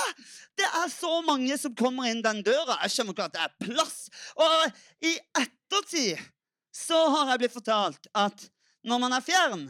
Det 0.58 0.70
er 0.80 0.88
så 0.90 1.12
mange 1.28 1.60
som 1.60 1.76
kommer 1.76 2.08
inn 2.08 2.24
den 2.24 2.40
døra. 2.46 2.80
Jeg 2.86 2.96
skjønner 2.96 3.18
ikke 3.18 3.28
at 3.28 3.36
det 3.36 3.44
er 3.44 3.54
plass. 3.68 4.00
Og 4.40 5.06
i 5.12 5.14
ettertid 5.44 6.24
så 6.72 7.04
har 7.12 7.34
jeg 7.34 7.44
blitt 7.44 7.58
fortalt 7.60 8.08
at 8.16 8.48
når 8.88 9.04
man 9.04 9.14
er 9.14 9.22
fjern, 9.28 9.68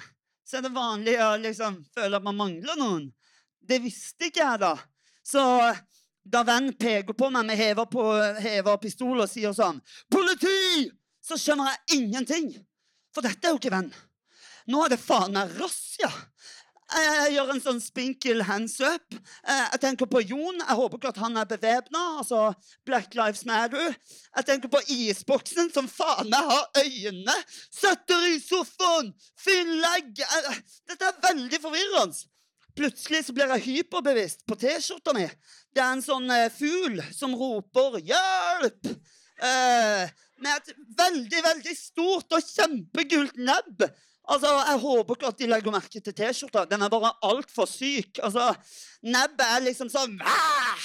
så 0.53 0.59
er 0.59 0.67
det 0.67 0.75
vanlig 0.77 1.15
å 1.17 1.31
liksom 1.41 1.79
føle 1.95 2.19
at 2.19 2.25
man 2.27 2.37
mangler 2.37 2.77
noen. 2.77 3.07
Det 3.57 3.79
visste 3.81 4.29
ikke 4.29 4.43
jeg, 4.43 4.59
da. 4.61 4.75
Så 5.25 5.41
da 6.29 6.43
vennen 6.45 6.75
peker 6.77 7.17
på 7.17 7.31
meg 7.33 7.47
med 7.49 7.57
hever, 7.57 7.87
på, 7.89 8.05
hever 8.45 8.77
pistol 8.83 9.23
og 9.25 9.31
sier 9.33 9.55
sånn 9.57 9.81
'Politi!' 10.13 10.91
så 11.25 11.39
skjønner 11.41 11.71
jeg 11.71 12.03
ingenting. 12.03 12.51
For 13.15 13.25
dette 13.25 13.49
er 13.49 13.55
jo 13.55 13.63
ikke 13.63 13.73
venn. 13.73 13.89
Nå 14.69 14.85
er 14.85 14.93
det 14.93 15.01
faen 15.01 15.33
meg 15.33 15.57
razzia. 15.57 16.11
Jeg 16.93 17.33
gjør 17.37 17.51
en 17.55 17.63
sånn 17.65 17.79
spinkel 17.81 18.43
hands 18.45 18.75
up. 18.85 19.15
Eh, 19.49 19.63
Jeg 19.73 19.81
tenker 19.81 20.09
på 20.11 20.21
Jon. 20.21 20.59
Jeg 20.61 20.77
håper 20.77 20.99
ikke 20.99 21.13
at 21.15 21.21
han 21.23 21.37
er 21.41 21.49
bevæpna. 21.49 22.03
Altså 22.21 22.41
Black 22.85 23.15
Lives 23.17 23.45
Matter. 23.49 23.95
Jeg 24.37 24.49
tenker 24.49 24.69
på 24.73 24.83
isboksen, 24.93 25.71
som 25.73 25.89
faen 25.89 26.29
meg 26.33 26.51
har 26.51 26.69
øyne. 26.83 27.37
Setter 27.73 28.27
i 28.33 28.37
sofaen! 28.43 29.13
Fyll 29.41 29.73
legg! 29.81 30.21
Eh, 30.21 30.61
Dette 30.93 31.09
er 31.09 31.23
veldig 31.31 31.63
forvirrende. 31.65 32.29
Plutselig 32.77 33.27
så 33.27 33.35
blir 33.37 33.51
jeg 33.53 33.67
hyperbevisst 33.67 34.47
på 34.49 34.57
T-skjorta 34.61 35.13
mi. 35.17 35.27
Det 35.73 35.81
er 35.83 35.91
en 35.93 36.05
sånn 36.05 36.29
eh, 36.33 36.49
fugl 36.53 37.03
som 37.13 37.35
roper 37.37 37.99
'hjelp'! 38.01 38.93
Eh, 39.43 40.13
med 40.43 40.57
et 40.57 40.73
veldig, 40.99 41.43
veldig 41.45 41.75
stort 41.77 42.33
og 42.33 42.43
kjempegult 42.47 43.37
nebb. 43.37 43.85
Altså, 44.33 44.49
Jeg 44.49 44.81
håper 44.81 45.17
ikke 45.17 45.29
at 45.29 45.41
de 45.41 45.49
legger 45.51 45.75
merke 45.75 46.01
til 46.01 46.15
T-skjorta. 46.17 46.65
Den 46.71 46.83
er 46.83 46.93
bare 46.93 47.13
altfor 47.29 47.67
syk. 47.69 48.21
Altså, 48.25 48.53
Nebbet 49.05 49.45
er 49.45 49.65
liksom 49.67 49.91
sånn! 49.93 50.15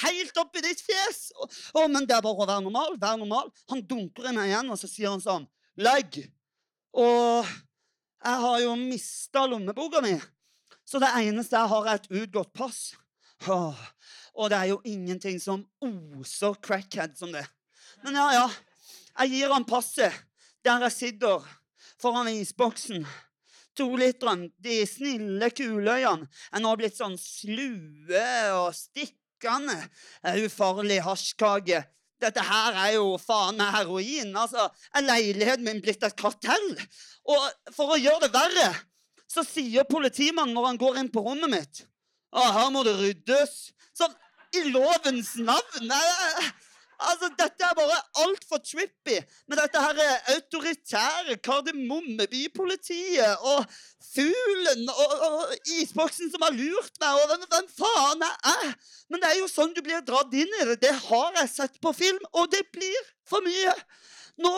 Helt 0.01 0.39
oppi 0.41 0.63
ditt 0.65 0.81
fjes! 0.83 1.29
Å, 1.37 1.85
men 1.87 2.07
det 2.09 2.17
er 2.17 2.25
bare 2.25 2.43
å 2.43 2.47
være 2.49 2.65
normal. 2.65 2.97
Vær 2.99 3.19
normal. 3.21 3.51
Han 3.71 3.83
dunker 3.87 4.27
i 4.27 4.33
meg 4.35 4.51
igjen, 4.51 4.71
og 4.73 4.79
så 4.81 4.89
sier 4.91 5.13
han 5.13 5.23
sånn 5.23 5.47
Legg! 5.79 6.23
Og 6.97 7.45
jeg 7.45 8.39
har 8.43 8.61
jo 8.63 8.73
mista 8.79 9.45
lommeboka 9.47 10.01
mi. 10.03 10.15
Så 10.87 10.99
det 11.03 11.11
eneste 11.19 11.59
jeg 11.59 11.71
har, 11.71 11.87
er 11.87 11.99
et 12.01 12.09
utgått 12.23 12.51
pass. 12.57 12.79
Åh, 13.45 13.77
og 14.37 14.49
det 14.49 14.57
er 14.57 14.71
jo 14.71 14.79
ingenting 14.87 15.37
som 15.39 15.61
oser 15.83 16.57
crackhead 16.63 17.13
som 17.19 17.31
det. 17.35 17.45
Men 18.03 18.17
ja, 18.17 18.27
ja. 18.33 18.47
Jeg 19.21 19.33
gir 19.33 19.53
han 19.53 19.65
passet 19.67 20.13
der 20.65 20.83
jeg 20.87 20.95
sitter 20.95 21.45
foran 22.01 22.29
isboksen. 22.33 23.05
Toliteren, 23.77 24.47
de 24.63 24.81
snille 24.89 25.51
kuløyene, 25.53 26.27
er 26.53 26.63
nå 26.63 26.73
blitt 26.79 26.97
sånn 26.97 27.17
slue 27.21 28.25
og 28.57 28.71
stikkende. 28.75 29.77
Eh, 30.25 30.41
Ufarlig 30.47 30.99
hasjkake. 31.05 31.83
Dette 32.17 32.41
her 32.41 32.77
er 32.81 32.95
jo 32.95 33.11
faen 33.21 33.59
meg 33.59 33.75
heroin. 33.75 34.31
Altså, 34.33 34.65
er 34.97 35.05
leiligheten 35.05 35.65
min 35.67 35.81
blitt 35.83 36.03
et 36.03 36.17
kartell? 36.17 36.71
Og 37.29 37.73
for 37.75 37.93
å 37.93 37.99
gjøre 38.01 38.25
det 38.25 38.33
verre, 38.33 38.69
så 39.29 39.43
sier 39.45 39.85
politimannen 39.85 40.55
når 40.57 40.71
han 40.71 40.79
går 40.81 41.01
inn 41.01 41.11
på 41.13 41.21
rommet 41.25 41.51
mitt 41.51 41.83
Å, 42.31 42.41
her 42.55 42.71
må 42.73 42.81
det 42.87 42.95
ryddes. 42.97 43.53
Sånn 43.95 44.15
i 44.55 44.69
lovens 44.71 45.35
navn. 45.39 45.91
Jeg, 45.91 46.49
Altså, 46.97 47.29
Dette 47.37 47.61
er 47.63 47.75
bare 47.77 47.97
altfor 48.23 48.57
trippy. 48.57 49.19
med 49.47 49.57
dette 49.59 49.81
her 49.81 49.99
er 50.01 50.31
autoritære 50.33 51.37
Kardemommebypolitiet 51.45 53.37
og 53.45 53.65
fuglen 54.13 54.89
og, 54.89 55.13
og 55.27 55.53
isboksen 55.77 56.31
som 56.33 56.41
har 56.41 56.55
lurt 56.57 56.97
meg, 57.01 57.19
og 57.21 57.27
hvem, 57.29 57.45
hvem 57.53 57.69
faen 57.77 58.25
er. 58.25 58.73
Men 59.09 59.21
det 59.21 59.29
er 59.29 59.39
jo 59.43 59.51
sånn 59.51 59.75
du 59.77 59.83
blir 59.85 60.01
dratt 60.01 60.33
inn 60.33 60.57
i 60.61 60.67
det. 60.71 60.79
Det 60.87 60.95
har 61.05 61.37
jeg 61.41 61.53
sett 61.53 61.77
på 61.83 61.93
film, 61.93 62.23
og 62.33 62.49
det 62.51 62.63
blir 62.73 63.01
for 63.29 63.45
mye. 63.45 63.75
Nå 64.41 64.53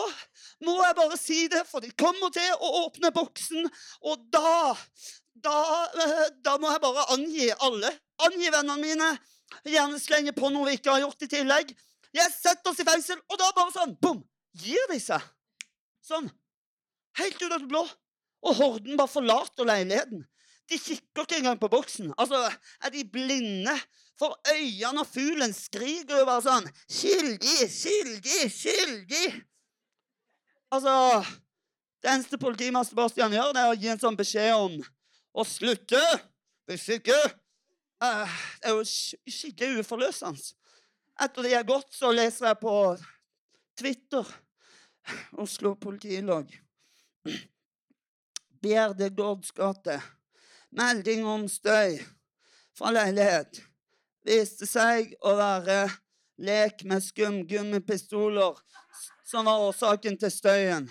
må 0.64 0.76
jeg 0.80 0.96
bare 0.96 1.16
si 1.20 1.44
det, 1.52 1.64
for 1.68 1.84
de 1.84 1.92
kommer 1.92 2.32
til 2.32 2.50
å 2.56 2.86
åpne 2.86 3.12
boksen, 3.16 3.68
og 4.08 4.28
da 4.32 4.76
Da, 5.40 5.88
eh, 5.96 6.26
da 6.44 6.58
må 6.60 6.68
jeg 6.68 6.80
bare 6.82 7.04
angi 7.14 7.46
alle. 7.64 7.88
Angi 8.26 8.50
vennene 8.52 8.76
mine. 8.76 9.06
Gjerne 9.64 9.96
slenge 9.96 10.34
på 10.36 10.50
noe 10.52 10.66
vi 10.66 10.74
ikke 10.76 10.92
har 10.92 11.00
gjort 11.00 11.24
i 11.24 11.28
tillegg. 11.32 11.70
Jeg 12.16 12.32
setter 12.34 12.72
oss 12.72 12.80
i 12.82 12.86
fengsel, 12.88 13.20
og 13.30 13.38
da 13.38 13.50
bare 13.54 13.72
sånn, 13.74 13.92
bom, 14.02 14.20
gir 14.58 14.86
de 14.90 14.98
seg. 15.02 15.22
Sånn. 16.02 16.26
Helt 17.20 17.42
ut 17.42 17.52
av 17.52 17.60
det 17.62 17.68
blå. 17.70 17.84
Og 18.48 18.56
horden 18.56 18.96
bare 18.98 19.12
forlater 19.12 19.68
leiligheten. 19.68 20.24
De 20.70 20.78
kikker 20.78 21.26
ikke 21.26 21.38
engang 21.40 21.58
på 21.60 21.68
boksen. 21.70 22.12
Altså, 22.18 22.38
Er 22.82 22.90
de 22.94 23.04
blinde? 23.04 23.74
For 24.20 24.36
øynene 24.52 25.00
og 25.00 25.08
fuglen 25.08 25.52
skriker 25.56 26.18
jo 26.20 26.26
bare 26.28 26.42
sånn 26.44 26.66
Skyldig, 26.92 27.62
skyldig, 27.72 28.40
skyldig! 28.52 29.28
Altså 30.70 30.92
Det 32.02 32.10
eneste 32.12 32.38
politimester 32.40 32.96
Bastian 32.98 33.32
gjør, 33.34 33.52
det 33.56 33.62
er 33.62 33.72
å 33.72 33.78
gi 33.80 33.88
en 33.92 34.00
sånn 34.02 34.16
beskjed 34.18 34.52
om 34.56 34.76
å 35.40 35.44
slutte. 35.48 36.00
Hvis 36.68 36.84
ikke 36.98 37.16
uh, 37.16 38.36
Det 38.60 38.70
er 38.70 38.76
jo 38.76 38.84
sk- 38.88 39.32
skikkelig 39.40 39.82
uforløsende. 39.84 40.44
Etter 41.20 41.42
det 41.42 41.54
har 41.54 41.64
gått, 41.68 41.92
så 41.92 42.12
leser 42.12 42.46
jeg 42.48 42.60
på 42.62 42.74
Twitter 43.78 44.28
Oslo 45.32 45.74
politilog. 45.76 46.52
Bjerde 48.62 49.10
Gårds 49.10 49.50
gate. 49.52 49.98
Melding 50.70 51.26
om 51.26 51.44
støy 51.48 51.98
fra 52.76 52.92
leilighet. 52.94 53.60
Viste 54.24 54.68
seg 54.68 55.12
å 55.20 55.34
være 55.36 55.82
lek 56.40 56.84
med 56.88 57.04
skumgummipistoler 57.04 58.56
som 59.26 59.48
var 59.48 59.66
årsaken 59.68 60.16
til 60.20 60.32
støyen. 60.32 60.88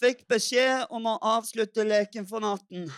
Fikk 0.00 0.24
beskjed 0.32 0.88
om 0.90 1.10
å 1.12 1.18
avslutte 1.34 1.84
leken 1.84 2.24
for 2.28 2.44
natten. 2.44 2.88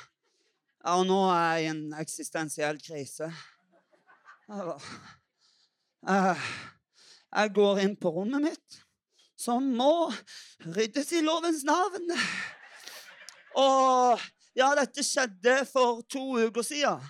Ja, 0.84 1.00
og 1.00 1.06
nå 1.08 1.18
er 1.32 1.42
jeg 1.56 1.64
i 1.64 1.70
en 1.72 1.84
eksistensiell 1.98 2.78
krise. 2.82 3.32
Ja, 4.48 4.78
Jeg 6.04 7.52
går 7.56 7.80
inn 7.84 7.94
på 7.96 8.12
rommet 8.12 8.44
mitt, 8.44 8.80
som 9.40 9.64
må 9.76 10.10
ryddes 10.76 11.12
i 11.16 11.22
lovens 11.24 11.64
navn. 11.66 12.12
Og 13.60 14.20
ja, 14.58 14.68
dette 14.78 15.04
skjedde 15.06 15.62
for 15.68 16.02
to 16.10 16.36
uker 16.44 16.66
siden, 16.66 17.00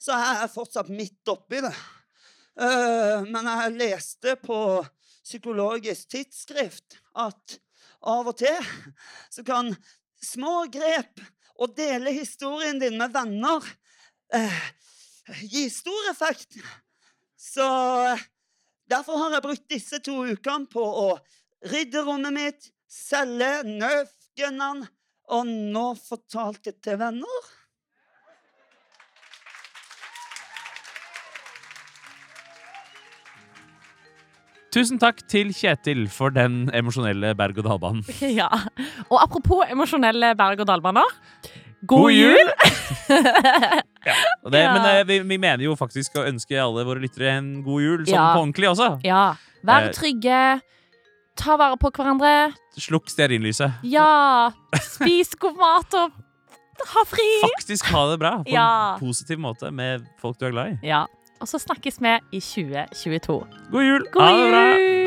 så 0.00 0.16
jeg 0.18 0.40
er 0.42 0.52
fortsatt 0.52 0.90
midt 0.92 1.32
oppi 1.32 1.60
det. 1.64 1.74
Eh, 2.60 3.24
Men 3.28 3.50
jeg 3.50 3.78
leste 3.78 4.36
på 4.42 4.58
Psykologisk 5.24 6.10
tidsskrift 6.12 6.98
at 7.16 7.54
av 8.04 8.28
og 8.28 8.36
til 8.36 8.58
så 9.32 9.44
kan 9.46 9.70
små 10.20 10.66
grep 10.72 11.22
og 11.54 11.72
dele 11.78 12.12
historien 12.12 12.80
din 12.82 12.98
med 13.00 13.14
venner 13.14 13.64
eh, 14.34 14.58
gi 15.48 15.64
stor 15.72 16.10
effekt. 16.10 16.58
Så 17.44 17.66
derfor 18.90 19.18
har 19.20 19.36
jeg 19.36 19.44
brukt 19.44 19.66
disse 19.70 20.00
to 20.04 20.22
ukene 20.24 20.68
på 20.70 20.84
å 20.84 21.08
rydde 21.68 22.04
rommet 22.06 22.34
mitt, 22.36 22.70
selge 22.88 23.50
nøfkenene, 23.68 24.88
og 25.34 25.48
nå 25.48 25.84
fortalt 25.98 26.64
det 26.66 26.78
til 26.84 26.98
venner. 27.00 27.52
Tusen 34.74 34.98
takk 34.98 35.20
til 35.30 35.52
Kjetil 35.54 36.08
for 36.10 36.34
den 36.34 36.64
emosjonelle 36.74 37.34
berg-og-dal-banen. 37.38 38.02
Ja. 38.40 38.48
Og 39.06 39.20
apropos 39.20 39.62
emosjonelle 39.70 40.32
berg-og-dal-baner. 40.40 41.12
God 41.86 42.12
jul! 42.12 42.50
Og 44.44 44.52
det, 44.52 44.60
Ja. 44.60 44.72
Men 44.74 44.84
eh, 44.90 45.02
vi, 45.08 45.18
vi 45.24 45.38
mener 45.40 45.64
jo 45.64 45.74
faktisk 45.78 46.16
å 46.20 46.26
ønske 46.28 46.58
alle 46.60 46.84
våre 46.86 47.00
lyttere 47.02 47.30
en 47.38 47.48
god 47.64 47.80
jul, 47.82 48.04
sånn 48.06 48.14
Ja. 48.14 48.26
på 48.34 48.42
ordentlig 48.44 48.68
også. 48.72 48.88
Ja. 49.04 49.24
Vær 49.64 49.88
Eh, 49.88 49.92
trygge. 49.96 50.40
Ta 51.36 51.56
vare 51.58 51.76
på 51.80 51.90
hverandre. 51.90 52.52
Slukk 52.78 53.08
stearinlyset. 53.10 53.80
Ja. 53.82 54.50
Spis 54.82 55.34
god 55.40 55.56
mat 55.58 55.94
og 55.98 56.12
ha 56.92 57.04
fri. 57.08 57.26
Faktisk 57.42 57.88
ha 57.94 58.04
det 58.12 58.18
bra 58.20 58.36
på 58.44 58.52
Ja. 58.52 58.94
en 58.94 59.00
positiv 59.00 59.38
måte 59.38 59.72
med 59.72 60.06
folk 60.20 60.38
du 60.38 60.46
er 60.46 60.50
glad 60.52 60.72
i. 60.74 60.86
Ja. 60.88 61.06
Og 61.40 61.48
så 61.50 61.58
snakkes 61.58 61.98
vi 62.00 62.12
i 62.38 62.40
2022. 62.40 63.40
God 63.72 63.82
jul! 63.82 64.04
God 64.12 64.22
ha 64.22 64.30
det 64.36 64.50
bra! 64.52 64.62
jul! 64.78 65.03